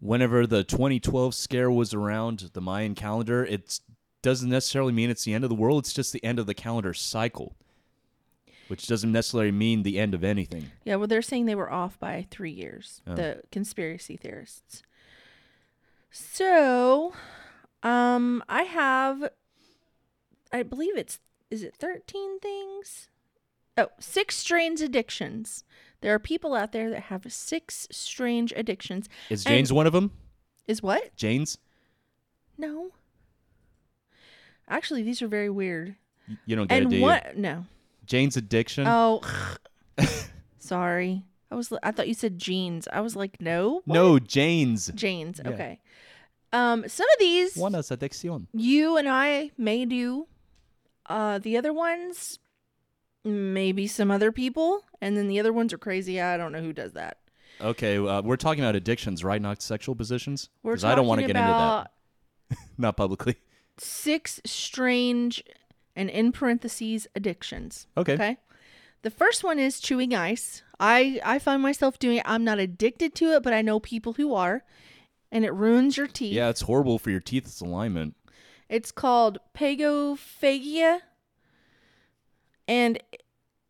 [0.00, 3.80] whenever the 2012 scare was around the Mayan calendar, it
[4.22, 5.84] doesn't necessarily mean it's the end of the world.
[5.84, 7.54] It's just the end of the calendar cycle,
[8.68, 10.70] which doesn't necessarily mean the end of anything.
[10.84, 13.14] Yeah, well, they're saying they were off by three years, Oh.
[13.14, 14.82] the conspiracy theorists.
[16.10, 17.14] So,
[17.82, 19.30] um, I have,
[20.52, 21.18] I believe it's,
[21.50, 23.08] is it 13 things?
[23.76, 25.64] Oh, six strange addictions.
[26.00, 29.08] There are people out there that have six strange addictions.
[29.30, 30.10] Is And- Jane's one of them?
[30.66, 31.14] Is what?
[31.16, 31.58] Jane's?
[32.58, 32.90] No.
[34.68, 35.96] Actually, these are very weird.
[36.28, 37.02] Y- You don't get it, And do you?
[37.02, 37.36] what?
[37.36, 37.66] No.
[38.06, 38.84] Jane's addiction?
[38.86, 39.20] Oh,
[40.58, 41.24] sorry.
[41.50, 41.72] I was.
[41.82, 42.88] I thought you said jeans.
[42.92, 43.82] I was like, no.
[43.84, 43.94] what?
[43.94, 44.88] no, Jane's.
[44.94, 45.40] Janes.
[45.44, 45.50] Yeah.
[45.50, 45.80] Okay.
[46.52, 48.46] Um, some of these One is addiction.
[48.52, 50.26] you and I may do.
[51.06, 52.38] Uh, the other ones,
[53.24, 56.20] maybe some other people, and then the other ones are crazy.
[56.20, 57.18] I don't know who does that.
[57.60, 59.40] Okay, uh, we're talking about addictions, right?
[59.40, 60.48] Not sexual positions?
[60.64, 61.92] Because I don't want to get into that.
[62.78, 63.36] Not publicly.
[63.78, 65.42] Six strange,
[65.94, 67.86] and in parentheses, addictions.
[67.96, 68.14] Okay.
[68.14, 68.36] Okay.
[69.02, 70.62] The first one is chewing ice.
[70.78, 72.22] I I find myself doing it.
[72.24, 74.64] I'm not addicted to it, but I know people who are,
[75.32, 76.34] and it ruins your teeth.
[76.34, 78.14] Yeah, it's horrible for your teeth's alignment.
[78.68, 81.00] It's called pagophagia,
[82.68, 82.98] and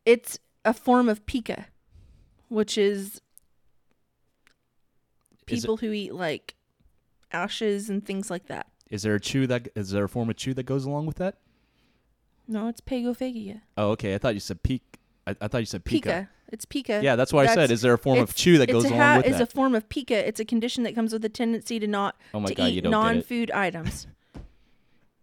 [0.05, 1.67] it's a form of pica,
[2.49, 3.21] which is
[5.47, 6.55] Is it- people who eat like
[7.31, 8.67] ashes and things like that.
[8.89, 11.17] Is there a chew that is there a form of chew that goes along with
[11.17, 11.37] that?
[12.47, 13.61] No, it's pagophagia.
[13.77, 14.13] Oh, okay.
[14.13, 14.83] I thought you said peak.
[15.25, 16.01] I, I thought you said pica.
[16.09, 16.29] Pica.
[16.51, 17.01] It's pica.
[17.01, 17.71] Yeah, that's what I said.
[17.71, 19.41] Is there a form of chew that goes along ha- with that?
[19.41, 20.27] a form of pica.
[20.27, 22.77] It's a condition that comes with a tendency to not oh my to god, you
[22.77, 23.13] eat don't get it.
[23.15, 24.07] non-food items.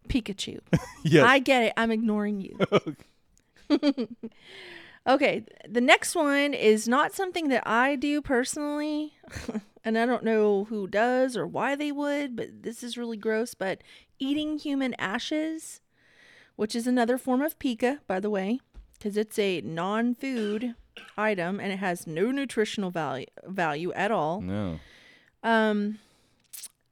[0.09, 0.59] Pikachu.
[1.04, 1.24] Yeah.
[1.24, 1.72] I get it.
[1.76, 2.59] I'm ignoring you.
[2.72, 2.94] okay,
[5.68, 9.14] the next one is not something that I do personally,
[9.85, 13.54] and I don't know who does or why they would, but this is really gross.
[13.54, 13.83] But
[14.18, 15.80] eating human ashes,
[16.56, 18.61] which is another form of pica, by the way,
[18.98, 20.74] because it's a non-food
[21.16, 24.40] item and it has no nutritional value value at all.
[24.40, 24.78] no.
[25.42, 25.98] Um,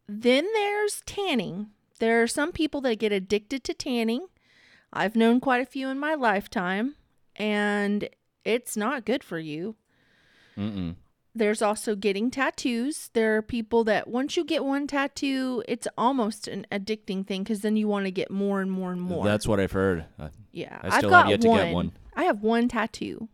[0.08, 1.68] then there's tanning.
[1.98, 4.28] There are some people that get addicted to tanning.
[4.92, 6.94] I've known quite a few in my lifetime,
[7.36, 8.08] and
[8.44, 9.76] it's not good for you.
[10.56, 10.96] Mm-mm.
[11.34, 13.10] There's also getting tattoos.
[13.12, 17.60] There are people that once you get one tattoo, it's almost an addicting thing because
[17.60, 19.24] then you want to get more and more and more.
[19.24, 20.06] That's what I've heard.
[20.18, 20.80] Uh, yeah.
[20.82, 21.64] I I've still got have yet to one.
[21.66, 21.92] get one.
[22.16, 23.28] I have one tattoo,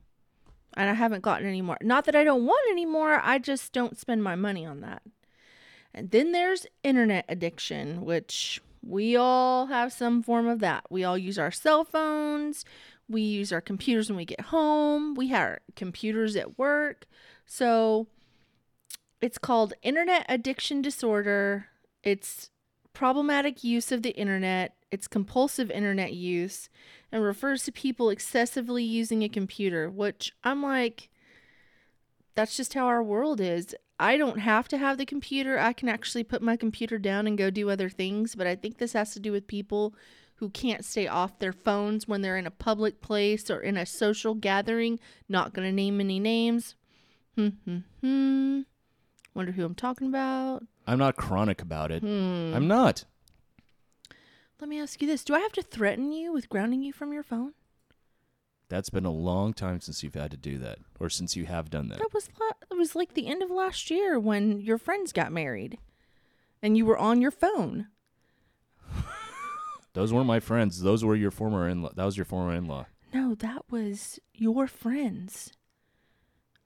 [0.76, 1.78] and I haven't gotten any more.
[1.80, 3.20] Not that I don't want any more.
[3.22, 5.02] I just don't spend my money on that.
[5.94, 10.85] And then there's internet addiction, which we all have some form of that.
[10.90, 12.64] We all use our cell phones.
[13.09, 15.14] We use our computers when we get home.
[15.14, 17.07] We have computers at work.
[17.47, 18.07] So
[19.20, 21.66] it's called internet addiction disorder.
[22.03, 22.51] It's
[22.92, 24.77] problematic use of the internet.
[24.90, 26.68] It's compulsive internet use
[27.11, 31.09] and refers to people excessively using a computer, which I'm like,
[32.35, 33.75] that's just how our world is.
[33.98, 35.59] I don't have to have the computer.
[35.59, 38.78] I can actually put my computer down and go do other things, but I think
[38.78, 39.94] this has to do with people
[40.37, 43.87] who can't stay off their phones when they're in a public place or in a
[43.87, 44.98] social gathering.
[45.28, 46.74] Not going to name any names.
[47.37, 48.61] Hmm, hmm, hmm.
[49.35, 50.64] Wonder who I'm talking about.
[50.87, 52.02] I'm not chronic about it.
[52.02, 52.52] Hmm.
[52.54, 53.04] I'm not.
[54.61, 57.12] Let me ask you this Do I have to threaten you with grounding you from
[57.12, 57.52] your phone?
[58.68, 61.70] That's been a long time since you've had to do that, or since you have
[61.70, 61.98] done that.
[61.98, 65.33] That was la- it was like the end of last year when your friends got
[65.33, 65.79] married
[66.62, 67.88] and you were on your phone.
[69.92, 70.83] Those weren't my friends.
[70.83, 71.83] Those were your former in.
[71.83, 71.90] Law.
[71.94, 72.87] That was your former in-law.
[73.12, 75.53] No, that was your friends.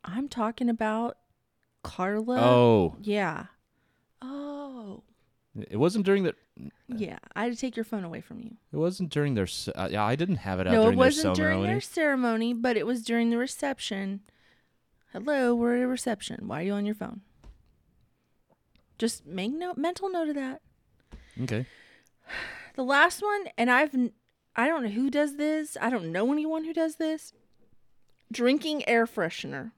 [0.04, 1.18] I'm talking about
[1.82, 2.38] Carla.
[2.40, 3.46] Oh, Yeah.
[4.22, 5.02] Oh.
[5.54, 6.34] it wasn't during the.
[6.88, 7.18] Yeah.
[7.36, 8.56] I had to take your phone away from you.
[8.72, 9.46] It wasn't during their.
[9.46, 11.72] ce- Uh, yeah, I didn't have it out no, it during wasn't their during ceremony.
[11.72, 14.20] their ceremony, but it was during the reception.
[15.12, 16.48] Hello, we're at a reception.
[16.48, 17.20] Why are you on your phone?
[18.98, 20.60] Just make note, mental note of that.
[21.42, 21.66] Okay.
[22.74, 24.12] The last one, and I've n-
[24.54, 25.76] I don't know who does this.
[25.80, 27.32] I don't know anyone who does this.
[28.30, 29.72] Drinking air freshener.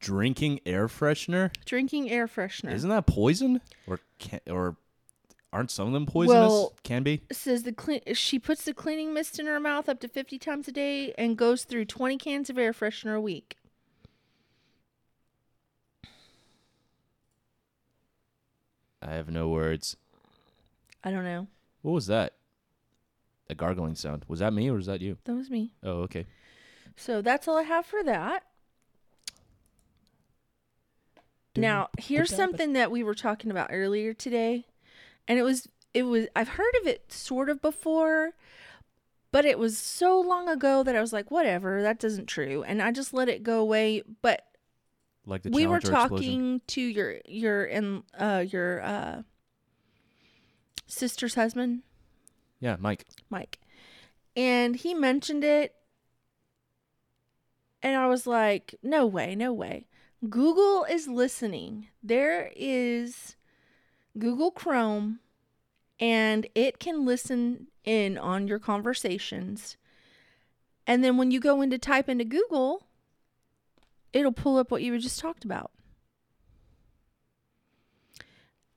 [0.00, 2.72] Drinking air freshener Drinking air freshener.
[2.74, 3.60] isn't that poison?
[3.86, 4.76] Or can or
[5.52, 6.50] aren't some of them poisonous?
[6.50, 7.22] Well- can be.
[7.30, 10.68] says the clean she puts the cleaning mist in her mouth up to 50 times
[10.68, 13.56] a day and goes through 20 cans of air freshener a week.
[19.02, 19.96] I have no words.
[21.02, 21.48] I don't know.
[21.82, 22.34] What was that?
[23.50, 24.24] A gargling sound.
[24.28, 25.18] Was that me or was that you?
[25.24, 25.72] That was me.
[25.82, 26.26] Oh, okay.
[26.96, 28.44] So that's all I have for that.
[31.56, 34.66] Now, here's something that we were talking about earlier today.
[35.28, 38.32] And it was it was I've heard of it sort of before,
[39.30, 42.62] but it was so long ago that I was like, whatever, that doesn't true.
[42.62, 44.02] And I just let it go away.
[44.22, 44.44] But
[45.26, 46.62] Like the we were talking explosion.
[46.68, 49.22] to your your and uh your uh
[50.86, 51.82] sister's husband,
[52.60, 53.06] Yeah, Mike.
[53.30, 53.58] Mike.
[54.36, 55.74] And he mentioned it
[57.82, 59.86] and I was like, no way, no way.
[60.28, 61.88] Google is listening.
[62.02, 63.34] There is
[64.18, 65.20] Google Chrome
[65.98, 69.76] and it can listen in on your conversations.
[70.86, 72.86] And then when you go in to type into Google,
[74.12, 75.70] it'll pull up what you just talked about.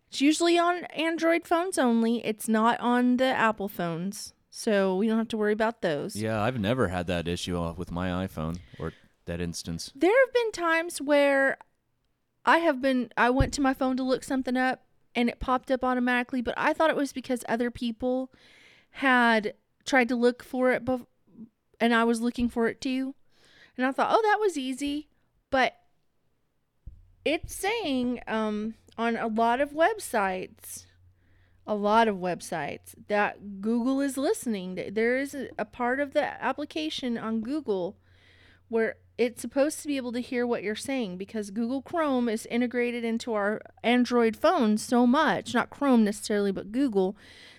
[0.10, 2.26] It's usually on Android phones only.
[2.26, 4.34] It's not on the Apple phones.
[4.50, 6.16] So we don't have to worry about those.
[6.16, 8.94] Yeah, I've never had that issue uh, with my iPhone or
[9.26, 9.92] that instance.
[9.94, 11.58] There have been times where
[12.46, 14.85] I have been I went to my phone to look something up
[15.16, 18.32] and it popped up automatically, but I thought it was because other people
[18.92, 19.54] had
[19.86, 21.06] tried to look for it bef-
[21.80, 23.16] and I was looking for it too.
[23.78, 25.10] And I thought, "Oh, that was easy."
[25.50, 25.76] But
[27.24, 30.86] it's saying um on a lot of websites
[31.68, 34.92] a lot of websites that Google is listening.
[34.92, 37.98] There is a, a part of the application on Google
[38.68, 42.46] where it's supposed to be able to hear what you're saying because Google Chrome is
[42.48, 47.16] integrated into our Android phones so much, not Chrome necessarily, but Google,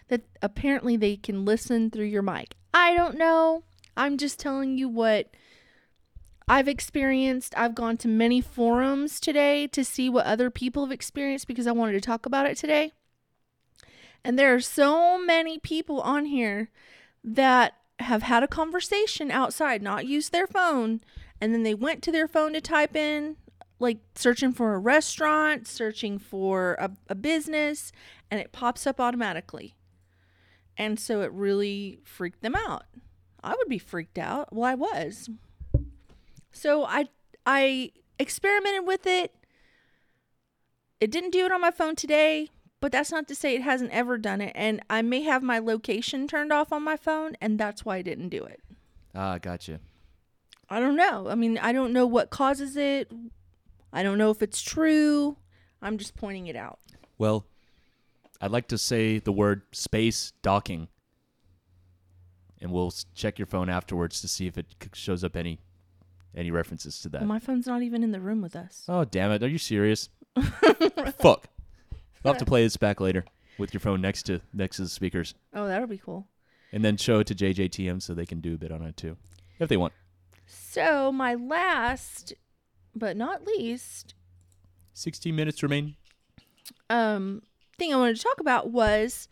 [0.09, 2.55] that apparently they can listen through your mic.
[2.75, 3.65] I don't know.
[3.97, 5.31] I'm just telling you what
[6.47, 7.55] I've experienced.
[7.57, 11.73] I've gone to many forums today to see what other people have experienced because I
[11.73, 12.93] wanted to talk about it today.
[14.23, 16.71] And there are so many people on here
[17.25, 21.01] that have had a conversation outside, not used their phone,
[21.41, 23.37] and then they went to their phone to type in,
[23.79, 27.93] like searching for a restaurant, searching for a, a business,
[28.31, 29.75] and it pops up automatically.
[30.77, 32.85] And so it really freaked them out.
[33.43, 34.53] I would be freaked out.
[34.53, 35.31] Well, I was.
[36.53, 37.09] So I
[37.45, 39.35] I experimented with it.
[41.01, 42.49] It didn't do it on my phone today,
[42.81, 44.53] but that's not to say it hasn't ever done it.
[44.55, 48.03] And I may have my location turned off on my phone, and that's why I
[48.03, 48.63] didn't do it.
[49.15, 49.81] Ah, gotcha.
[50.69, 51.29] I don't know.
[51.29, 53.11] I mean, I don't know what causes it.
[53.93, 55.37] I don't know if it's true.
[55.81, 56.79] I'm just pointing it out.
[57.19, 57.47] Well,
[58.41, 60.89] I'd like to say the word space docking,
[62.61, 65.61] and we'll check your phone afterwards to see if it shows up any
[66.35, 67.25] any references to that.
[67.25, 68.85] My phone's not even in the room with us.
[68.89, 69.43] oh, damn it!
[69.43, 70.11] Are you serious?
[71.19, 71.47] Fuck.
[72.25, 73.25] I'll have to play this back later
[73.57, 76.27] with your phone next to next to the speakers, Oh, that'll be cool.
[76.73, 79.17] and then show it to JJTM so they can do a bit on it too,
[79.59, 79.93] if they want.
[80.47, 82.33] So, my last
[82.95, 84.15] but not least
[84.95, 85.97] Sixteen minutes remain.
[86.89, 87.43] um
[87.79, 89.29] thing I wanted to talk about was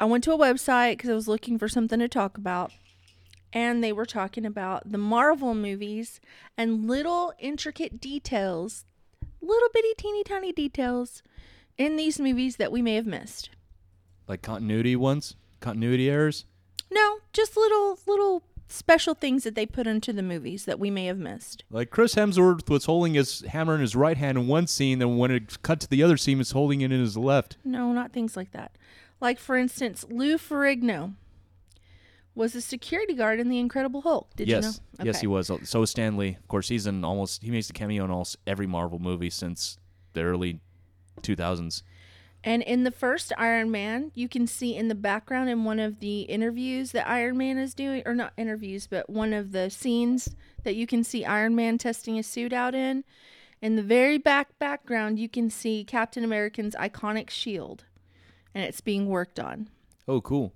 [0.00, 2.72] I went to a website because I was looking for something to talk about,
[3.52, 6.20] and they were talking about the Marvel movies
[6.56, 8.84] and little intricate details,
[9.40, 11.22] little bitty teeny tiny details
[11.76, 13.50] in these movies that we may have missed.
[14.28, 16.44] Like continuity ones, continuity errors.
[16.90, 21.06] No, just little little special things that they put into the movies that we may
[21.06, 21.64] have missed.
[21.70, 25.16] Like Chris Hemsworth was holding his hammer in his right hand in one scene, then
[25.16, 27.56] when it cut to the other scene, he's holding it in his left.
[27.64, 28.76] No, not things like that.
[29.20, 31.14] Like for instance, Lou Ferrigno
[32.34, 34.36] was a security guard in The Incredible Hulk.
[34.36, 35.04] Did yes, you know?
[35.06, 35.50] yes, he was.
[35.64, 36.36] So is Stan Lee.
[36.40, 37.42] Of course, he's in almost.
[37.42, 39.76] He makes a cameo in almost every Marvel movie since
[40.12, 40.60] the early
[41.22, 41.82] 2000s.
[42.44, 45.98] And in the first Iron Man, you can see in the background in one of
[45.98, 50.36] the interviews that Iron Man is doing, or not interviews, but one of the scenes
[50.62, 53.04] that you can see Iron Man testing his suit out in.
[53.60, 57.84] In the very back background, you can see Captain America's iconic shield,
[58.54, 59.68] and it's being worked on.
[60.06, 60.52] Oh, cool.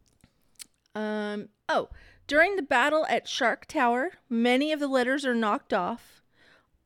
[0.94, 1.88] Um, oh,
[2.28, 6.22] during the battle at Stark Tower, many of the letters are knocked off,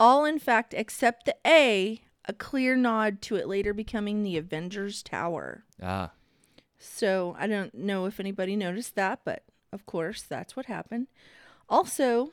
[0.01, 5.03] all in fact except the A, a clear nod to it later becoming the Avengers
[5.03, 5.65] Tower.
[5.83, 6.11] Ah,
[6.79, 11.07] So I don't know if anybody noticed that, but of course that's what happened.
[11.69, 12.31] Also,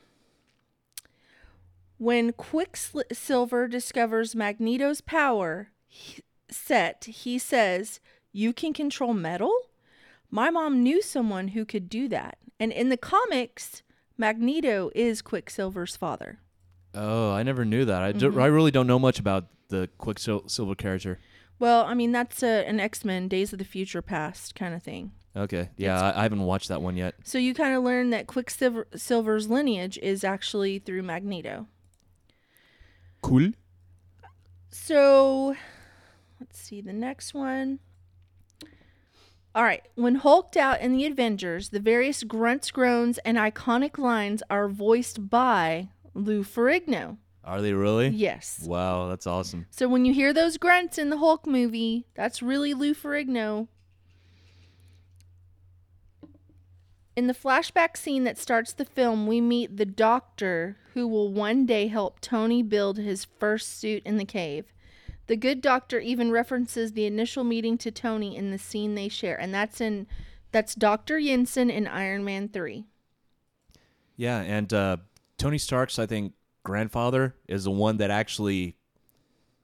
[1.97, 7.99] when Quicksilver discovers Magneto's power he- set, he says,
[8.31, 9.53] You can control metal?
[10.29, 12.37] My mom knew someone who could do that.
[12.59, 13.83] And in the comics,
[14.17, 16.39] Magneto is Quicksilver's father.
[16.95, 18.01] oh, I never knew that.
[18.03, 18.39] I, Mm-hmm.
[18.39, 21.19] I really don't know much about the Quicksilver character.
[21.59, 24.83] Well, I mean, that's a, an X Men Days of the Future Past kind of
[24.83, 25.11] thing.
[25.35, 27.15] Okay, yeah, I, I haven't watched that one yet.
[27.23, 31.67] So you kind of learn that Quicksilver's lineage is actually through Magneto.
[33.21, 33.51] Cool.
[34.69, 35.55] So
[36.39, 37.79] let's see the next one.
[39.55, 44.43] All right, when hulked out in the Avengers, the various grunts, groans, and iconic lines
[44.49, 47.17] are voiced by Lou Ferrigno.
[47.43, 48.07] Are they really?
[48.07, 48.63] Yes.
[48.65, 49.65] Wow, that's awesome.
[49.69, 53.67] So when you hear those grunts in the Hulk movie, that's really Lou Ferrigno.
[57.15, 61.65] In the flashback scene that starts the film, we meet the doctor who will one
[61.65, 64.73] day help Tony build his first suit in the cave.
[65.27, 69.39] The good doctor even references the initial meeting to Tony in the scene they share,
[69.39, 70.07] and that's in
[70.51, 71.17] that's Dr.
[71.17, 72.85] Yinsen in Iron Man 3.
[74.15, 74.97] Yeah, and uh,
[75.37, 76.33] Tony Stark's, I think,
[76.63, 78.77] grandfather is the one that actually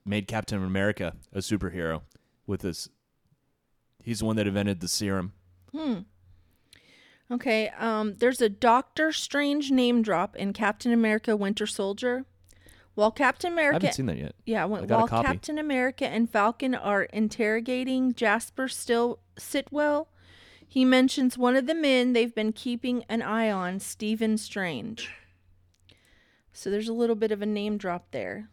[0.06, 2.02] made Captain America a superhero
[2.46, 2.90] with this.
[4.04, 5.34] He's the one that invented the serum.
[5.72, 6.00] Hmm.
[7.32, 12.26] Okay, um, there's a Doctor Strange name drop in Captain America Winter Soldier.
[12.96, 14.36] While Captain America, I haven't seen that yet.
[14.46, 15.08] Yeah, when, while.
[15.08, 20.08] Captain America and Falcon are interrogating Jasper Still Sitwell,
[20.68, 25.10] he mentions one of the men they've been keeping an eye on, Stephen Strange.
[26.60, 28.50] So there's a little bit of a name drop there.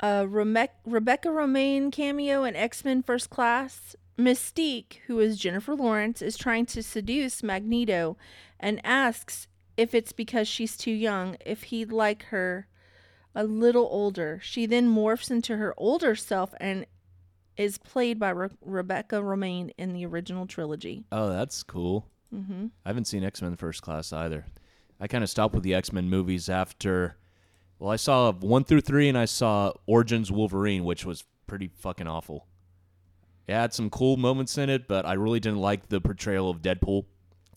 [0.00, 3.94] Uh, Reme- Rebecca Romijn cameo in X Men First Class.
[4.18, 8.18] Mystique, who is Jennifer Lawrence, is trying to seduce Magneto
[8.58, 9.46] and asks
[9.76, 12.66] if it's because she's too young, if he'd like her
[13.34, 14.38] a little older.
[14.42, 16.84] She then morphs into her older self and
[17.56, 21.04] is played by Re- Rebecca Romijn in the original trilogy.
[21.12, 22.06] Oh, that's cool.
[22.34, 22.66] Mm-hmm.
[22.84, 24.44] I haven't seen X Men First Class either.
[25.00, 27.16] I kind of stopped with the X Men movies after.
[27.78, 32.06] Well, I saw one through three, and I saw Origins Wolverine, which was pretty fucking
[32.06, 32.46] awful.
[33.48, 36.60] It had some cool moments in it, but I really didn't like the portrayal of
[36.62, 37.06] Deadpool.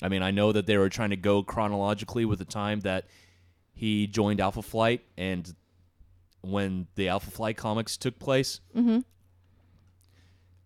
[0.01, 3.05] I mean, I know that they were trying to go chronologically with the time that
[3.73, 5.53] he joined Alpha Flight and
[6.41, 8.99] when the Alpha Flight comics took place, Mm-hmm.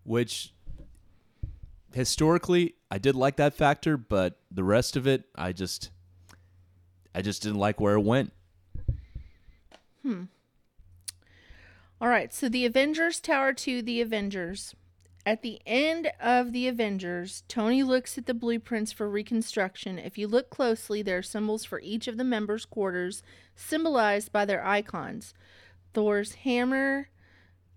[0.04, 0.54] which
[1.94, 5.90] historically I did like that factor, but the rest of it I just
[7.18, 8.32] I just didn't like where it went.
[10.04, 10.26] Hmm.
[12.00, 14.76] All right, so the Avengers Tower to the Avengers.
[15.26, 19.98] At the end of the Avengers, Tony looks at the blueprints for reconstruction.
[19.98, 23.24] If you look closely, there are symbols for each of the members' quarters,
[23.56, 25.34] symbolized by their icons
[25.96, 27.10] Thor's hammer,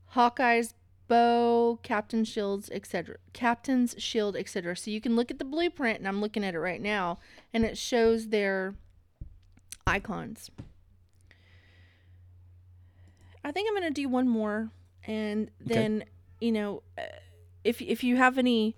[0.09, 0.75] Hawkeye's
[1.09, 3.17] bow, Captain shields, etc.
[3.33, 4.77] Captain's shield, etc.
[4.77, 7.21] So you can look at the blueprint, and I'm looking at it right now,
[7.55, 8.75] and it shows their
[9.91, 10.51] icons.
[13.45, 14.71] I think I'm gonna do one more,
[15.07, 15.75] and Okay.
[15.75, 16.05] then
[16.41, 17.03] you know, uh,
[17.65, 18.77] if if you have any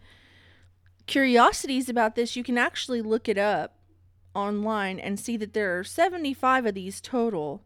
[1.06, 3.76] curiosities about this, you can actually look it up
[4.34, 7.62] online and see that there are 75 of these total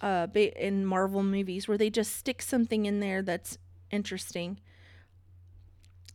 [0.00, 3.58] uh, in Marvel movies where they just stick something in there that's
[3.90, 4.60] interesting.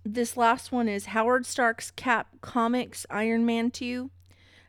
[0.06, 4.10] This last one is Howard Stark's Cap Comics Iron Man 2.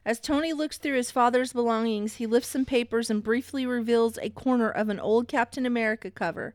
[0.09, 4.31] As Tony looks through his father's belongings, he lifts some papers and briefly reveals a
[4.31, 6.55] corner of an old Captain America cover.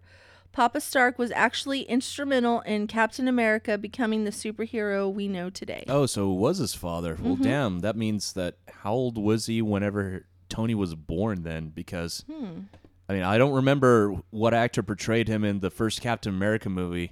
[0.52, 5.84] Papa Stark was actually instrumental in Captain America becoming the superhero we know today.
[5.88, 7.16] Oh, so it was his father.
[7.22, 7.44] Well, Mm-hmm.
[7.44, 7.80] damn.
[7.82, 11.70] That means that how old was he whenever Tony was born then?
[11.70, 12.62] Because, Hmm.
[13.08, 17.12] I mean, I don't remember what actor portrayed him in the first Captain America movie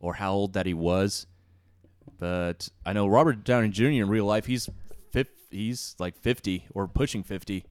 [0.00, 1.26] or how old that he was.
[2.18, 3.84] But I know Robert Downey Jr.
[3.84, 4.68] in real life, he's
[5.52, 7.64] he's like 50 or pushing 50,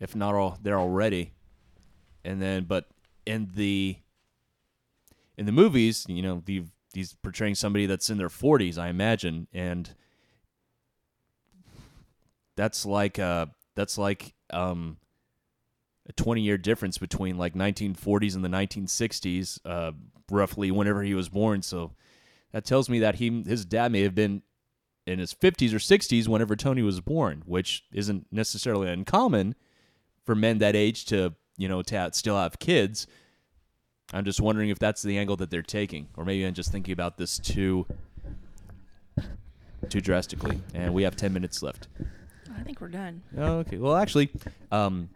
[0.00, 1.32] if not all there already.
[2.24, 2.88] And then, but
[3.26, 3.96] in the
[5.36, 9.46] in the movies, you know, the, he's portraying somebody that's in their 40s, I imagine,
[9.52, 9.94] and
[12.58, 13.46] that's like uh
[13.76, 14.96] that's like um
[16.08, 19.92] a 20 year difference between like 1940s and the 1960s uh
[20.28, 21.92] roughly whenever he was born so
[22.52, 24.42] that tells me that he his dad may have been
[25.08, 29.54] in his 50s or 60s whenever Tony was born which isn't necessarily uncommon
[30.24, 33.06] for men that age to you know to still have kids
[34.12, 36.92] i'm just wondering if that's the angle that they're taking or maybe i'm just thinking
[36.92, 37.86] about this too
[39.88, 41.88] too drastically and we have 10 minutes left
[42.58, 43.22] I think we're done.
[43.36, 43.78] Okay.
[43.78, 44.30] Well, actually,
[44.72, 45.08] um,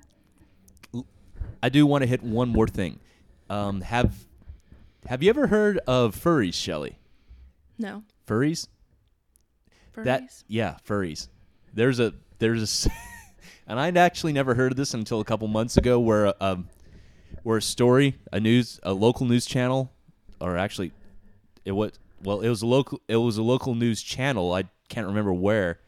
[1.62, 3.00] I do want to hit one more thing.
[3.50, 4.14] Um, have
[5.06, 6.98] Have you ever heard of furries, Shelly?
[7.78, 8.04] No.
[8.26, 8.68] Furries?
[9.94, 11.28] That yeah, furries.
[11.74, 12.90] There's a there's a,
[13.66, 16.68] and I'd actually never heard of this until a couple months ago, where um,
[17.42, 19.92] where a story, a news, a local news channel,
[20.40, 20.92] or actually,
[21.64, 24.52] it was well, it was a local, it was a local news channel.
[24.52, 25.80] I can't remember where,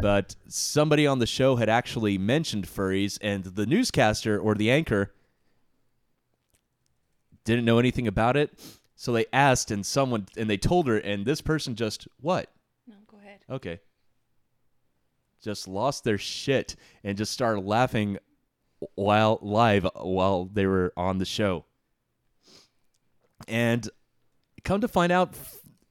[0.00, 5.12] but somebody on the show had actually mentioned furries, and the newscaster or the anchor
[7.44, 8.58] didn't know anything about it.
[9.00, 12.50] So they asked, and someone, and they told her, and this person just what?
[12.88, 13.38] No, go ahead.
[13.48, 13.78] Okay.
[15.40, 16.74] Just lost their shit
[17.04, 18.18] and just started laughing
[18.96, 21.64] while live while they were on the show.
[23.46, 23.88] And
[24.64, 25.34] come to find out,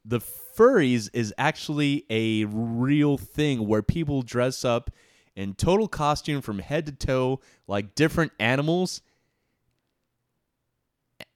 [0.04, 4.92] the furries is actually a real thing where people dress up
[5.34, 9.02] in total costume from head to toe like different animals.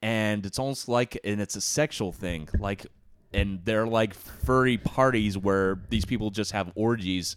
[0.02, 2.48] And it's almost like, and it's a sexual thing.
[2.58, 2.86] Like,
[3.32, 7.36] and they're like furry parties where these people just have orgies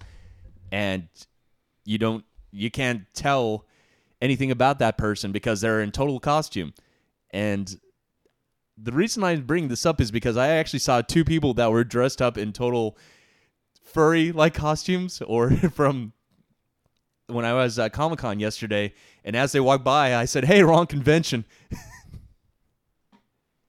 [0.72, 1.07] and
[1.86, 3.66] you don't you can't tell
[4.22, 6.74] anything about that person because they're in total costume
[7.32, 7.80] and
[8.78, 11.84] the reason i bring this up is because i actually saw two people that were
[11.84, 12.97] dressed up in total
[13.84, 16.11] furry like costumes or from
[17.28, 18.93] when i was at comic-con yesterday
[19.24, 21.45] and as they walked by i said hey wrong convention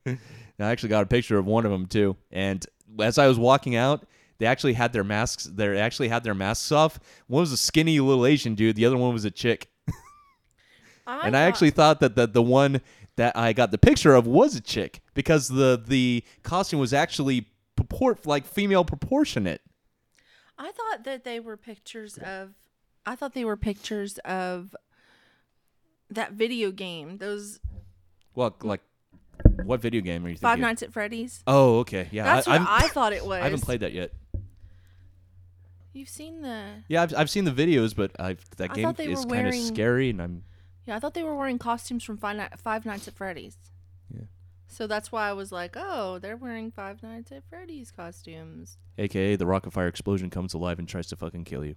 [0.58, 2.16] I actually got a picture of one of them too.
[2.30, 2.64] And
[3.00, 4.06] as I was walking out,
[4.38, 5.44] they actually had their masks.
[5.44, 6.98] They actually had their masks off.
[7.26, 8.76] One was a skinny little Asian dude.
[8.76, 9.70] The other one was a chick.
[11.06, 11.48] and I ah.
[11.48, 12.80] actually thought that the the one
[13.16, 17.48] that I got the picture of was a chick because the the costume was actually
[17.76, 19.62] purport like female proportionate.
[20.58, 22.54] I thought that they were pictures of.
[23.04, 24.74] I thought they were pictures of
[26.10, 27.18] that video game.
[27.18, 27.60] Those
[28.34, 28.82] Well, like
[29.64, 30.48] what video game are you thinking?
[30.48, 30.58] Five?
[30.58, 31.42] Nights at Freddy's.
[31.46, 32.08] Oh, okay.
[32.10, 33.40] Yeah, That's I, what I've- I thought it was.
[33.40, 34.12] I haven't played that yet.
[35.92, 36.66] You've seen the.
[36.88, 39.32] Yeah, I've, I've seen the videos, but I've, that I game thought they is were
[39.34, 40.44] kind of wearing- scary, and I'm
[40.86, 43.56] Yeah, I thought they were wearing costumes from Five, Night, Five Nights at Freddy's.
[44.14, 44.24] Yeah.
[44.68, 48.76] So that's why I was like, oh, they're wearing Five Nights at Freddy's costumes.
[48.98, 51.76] AKA the Rockafire Explosion comes alive and tries to fucking kill you.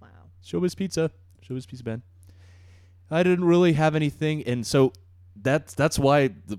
[0.00, 0.08] Wow.
[0.44, 1.10] Showbiz Pizza.
[1.46, 2.02] Showbiz Pizza Ben.
[3.10, 4.92] I didn't really have anything, and so
[5.42, 6.58] that's that's why the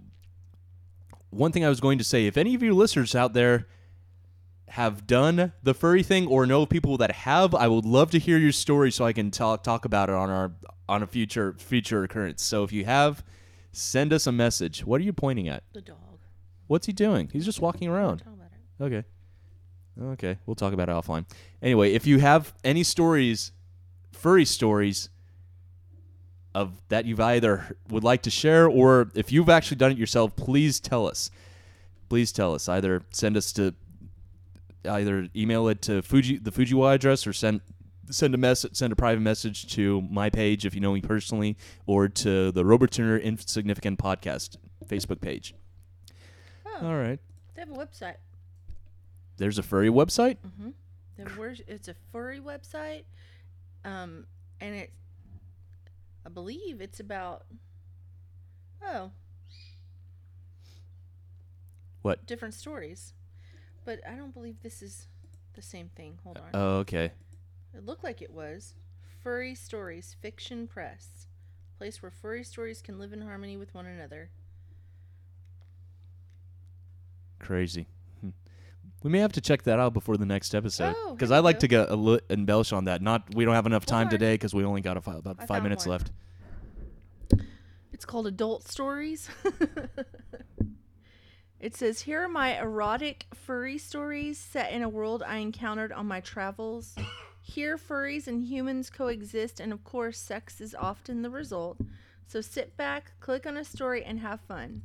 [1.30, 2.28] one thing I was going to say.
[2.28, 3.68] If any of you listeners out there
[4.70, 8.38] have done the furry thing or know people that have, I would love to hear
[8.38, 10.52] your story so I can talk talk about it on our
[10.88, 12.44] on a future future occurrence.
[12.44, 13.24] So if you have,
[13.72, 14.86] send us a message.
[14.86, 15.64] What are you pointing at?
[15.74, 15.98] The dog.
[16.68, 17.30] What's he doing?
[17.34, 18.20] He's just walking around.
[18.20, 18.84] Talk about it.
[18.84, 19.08] Okay.
[20.02, 21.26] Okay, we'll talk about it offline.
[21.62, 23.52] Anyway, if you have any stories,
[24.12, 25.10] furry stories
[26.54, 30.36] of that you've either would like to share or if you've actually done it yourself,
[30.36, 31.32] please tell us.
[32.10, 32.68] Please tell us.
[32.68, 33.74] Either send us to
[34.90, 37.62] either email it to Fuji the Fujiwah address or send
[38.10, 41.56] send a message send a private message to my page if you know me personally
[41.86, 45.54] or to the Robert Turner Insignificant Podcast Facebook page.
[46.66, 47.20] Oh, All right.
[47.56, 48.16] they have a website.
[49.38, 50.38] There's a furry website?
[50.46, 50.70] Mm-hmm.
[51.68, 53.04] It's a furry website,
[53.86, 54.26] um,
[54.60, 54.92] and it,
[56.26, 57.46] I believe it's about,
[58.84, 59.12] oh,
[62.02, 62.26] What?
[62.26, 63.14] different stories,
[63.86, 65.08] but I don't believe this is.
[65.54, 66.18] the same thing.
[66.24, 66.50] Hold on.
[66.54, 67.12] Oh, okay.
[67.74, 68.74] It looked like it was.
[69.22, 71.28] Furry Stories Fiction Press.
[71.78, 74.30] Place where furry stories can live in harmony with one another.
[77.40, 77.88] Crazy.
[79.04, 81.40] We may have to check that out before the next episode Oh, because here I
[81.40, 83.02] like to get a li- embellish on that.
[83.02, 85.42] Not we don't have enough time today because we only got a fi- about I
[85.42, 86.12] five found minutes left.
[87.92, 89.30] It's called Adult Stories.
[91.60, 96.08] it says, Here are my erotic furry stories set in a world I encountered on
[96.08, 96.96] my travels.
[97.44, 101.78] Here, furries and humans coexist, and of course, sex is often the result.
[102.28, 104.84] So sit back, click on a story, and have fun.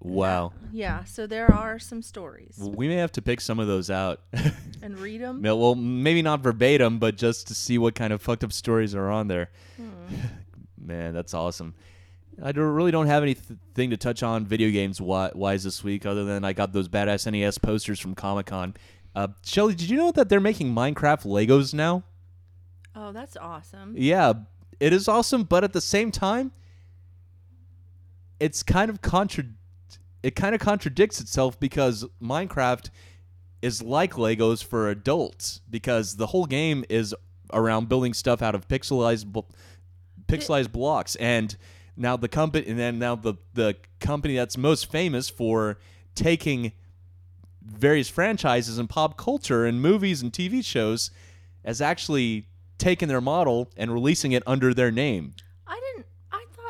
[0.00, 0.52] Wow.
[0.72, 2.56] Yeah, so there are some stories.
[2.58, 4.20] We may have to pick some of those out.
[4.82, 5.42] And read them.
[5.42, 9.10] Well, maybe not verbatim, but just to see what kind of fucked up stories are
[9.10, 9.50] on there.
[9.76, 10.14] Hmm.
[10.82, 11.74] Man, that's awesome.
[12.42, 16.06] I don't, really don't have anything to touch on video games wi- wise this week,
[16.06, 18.72] other than I got those badass NES posters from Comic Con.
[19.14, 22.02] Uh, Shelly, did you know that they're making Minecraft Legos now?
[22.96, 23.94] Oh, that's awesome.
[23.98, 24.32] Yeah,
[24.80, 26.52] it is awesome, but at the same time,
[28.38, 29.44] it's kind of contra-
[30.22, 32.90] it kind of contradicts itself because Minecraft
[33.62, 37.14] is like Legos for adults because the whole game is
[37.52, 39.44] around building stuff out of pixelized
[40.26, 41.56] pixelized blocks and
[41.96, 45.78] now the company and then now the the company that's most famous for
[46.14, 46.72] taking
[47.62, 51.10] various franchises and pop culture and movies and TV shows
[51.64, 52.46] has actually
[52.78, 55.34] taken their model and releasing it under their name.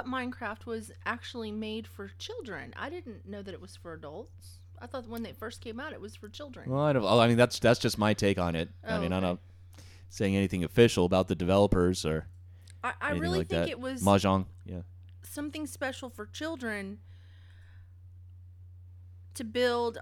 [0.07, 0.09] I.
[0.09, 2.73] I thought Minecraft was actually made for children.
[2.77, 4.59] I didn't know that it was for adults.
[4.81, 6.71] I thought when they first came out, it was for children.
[6.71, 8.71] Well, I, don't, I mean that's that's just my take on it.
[8.87, 9.39] I Oh, mean, I'm not
[10.09, 12.27] saying anything official about the developers or
[12.83, 13.69] I, I really like think that.
[13.69, 14.47] it was Mojang.
[14.65, 14.81] Yeah.
[15.23, 16.99] something special for children
[19.35, 19.99] to build,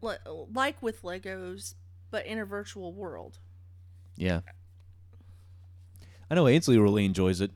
[0.00, 1.74] like with Legos,
[2.10, 3.38] but in a virtual world.
[4.16, 4.40] Yeah.
[6.30, 7.50] I know Ainsley really enjoys it.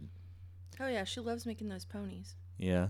[0.80, 2.34] Oh yeah, she loves making those ponies.
[2.58, 2.88] Yeah.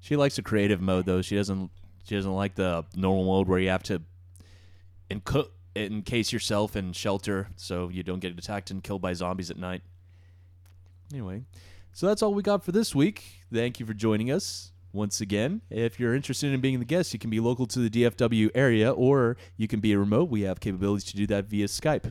[0.00, 1.22] She likes the creative mode though.
[1.22, 1.70] She doesn't
[2.04, 4.02] she doesn't like the normal mode where you have to
[5.10, 9.56] enco- encase yourself in shelter so you don't get attacked and killed by zombies at
[9.56, 9.82] night.
[11.12, 11.42] Anyway,
[11.92, 13.42] so that's all we got for this week.
[13.52, 15.60] Thank you for joining us once again.
[15.70, 18.90] If you're interested in being the guest, you can be local to the DFW area
[18.90, 20.30] or you can be a remote.
[20.30, 22.10] We have capabilities to do that via Skype.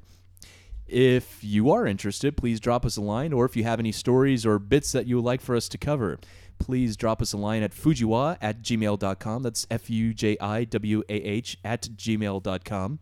[0.92, 4.46] If you are interested, please drop us a line, or if you have any stories
[4.46, 6.20] or bits that you would like for us to cover,
[6.60, 9.42] please drop us a line at fujiwah at gmail.com.
[9.42, 13.00] That's F U J I W A H at gmail.com.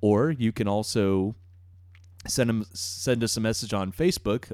[0.00, 1.34] Or you can also
[2.28, 4.52] send, 'em- send us a message on Facebook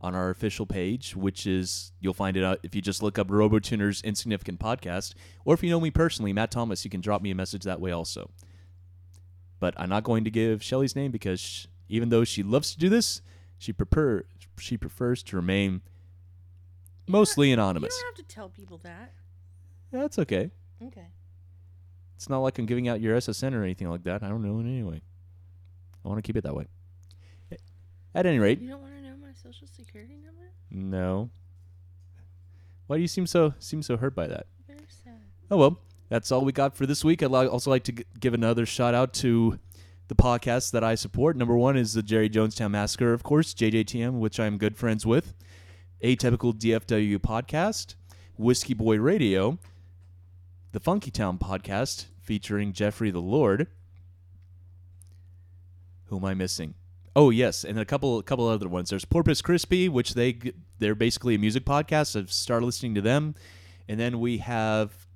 [0.00, 3.28] on our official page, which is, you'll find it out if you just look up
[3.28, 5.14] RoboTuner's Insignificant Podcast.
[5.44, 7.80] Or if you know me personally, Matt Thomas, you can drop me a message that
[7.80, 8.28] way also.
[9.60, 12.88] But I'm not going to give Shelly's name because even though she loves to do
[12.88, 13.20] this,
[13.58, 14.24] she prefer
[14.58, 15.82] she prefers to remain
[17.06, 17.94] mostly You anonymous.
[17.96, 19.12] You don't have to tell people that.
[19.92, 20.50] That's okay.
[20.82, 21.06] Okay.
[22.16, 24.22] It's not like I'm giving out your SSN or anything like that.
[24.22, 25.02] I don't know it anyway.
[26.04, 26.66] I want to keep it that way.
[28.14, 30.50] At any rate, You don't want to know my social security number?
[30.70, 31.30] no.
[32.86, 34.46] Why do you seem so seem so hurt by that?
[34.68, 35.14] Very sad.
[35.50, 35.78] Oh well,
[36.10, 37.22] that's all we got for this week.
[37.22, 39.58] I'd also like to g- give another shout out to
[40.08, 41.36] the podcasts that I support.
[41.36, 45.34] Number one is the Jerry Jonestown Massacre, of course, JJTM, which I'm good friends with.
[46.02, 47.94] Atypical DFW podcast,
[48.36, 49.58] Whiskey Boy Radio,
[50.72, 53.68] the Funky Town podcast featuring Jeffrey the Lord.
[56.06, 56.74] Who am I missing?
[57.16, 58.90] Oh yes, and a couple a couple other ones.
[58.90, 60.38] There's Porpoise Crispy, which they
[60.78, 62.18] they're basically a music podcast.
[62.18, 63.36] I've started listening to them,
[63.88, 65.06] and then we have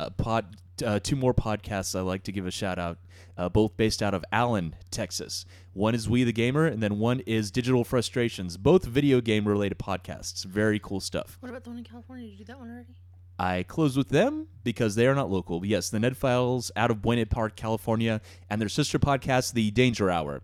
[0.00, 2.98] a pod uh, two more podcasts I like to give a shout out,
[3.36, 5.44] uh, both based out of Allen, Texas.
[5.72, 9.78] One is We the Gamer, and then one is Digital Frustrations, both video game related
[9.78, 10.44] podcasts.
[10.44, 11.36] Very cool stuff.
[11.40, 12.26] What about the one in California?
[12.26, 12.94] Did you do that one already?
[13.38, 15.64] I close with them because they are not local.
[15.64, 20.10] Yes, the Ned Files out of Buena Park, California, and their sister podcast, The Danger
[20.10, 20.42] Hour,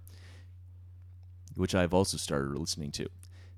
[1.55, 3.09] which I've also started listening to.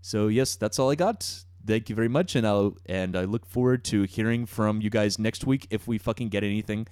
[0.03, 1.45] So yes, that's all I got.
[1.67, 5.19] Thank you very much, and I'll and I look forward to hearing from you guys
[5.19, 6.87] next week if we fucking get anything,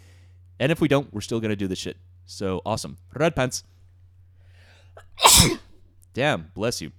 [0.61, 1.97] and if we don't, we're still gonna do this shit.
[2.27, 3.65] So awesome, red pants.
[6.13, 6.93] Damn, bless you.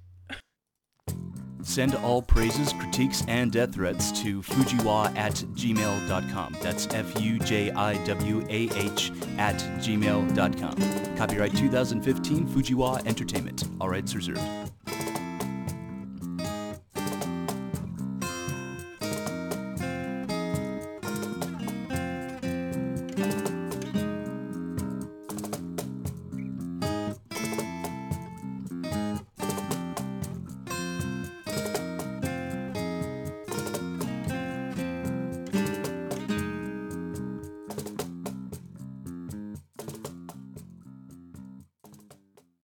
[1.61, 6.57] Send all praises, critiques, and death threats to fujiwah at gmail.com.
[6.61, 11.17] That's F U J I W A H at gmail.com.
[11.17, 13.65] Copyright 2015 Fujiwah Entertainment.
[13.81, 14.41] All rights reserved.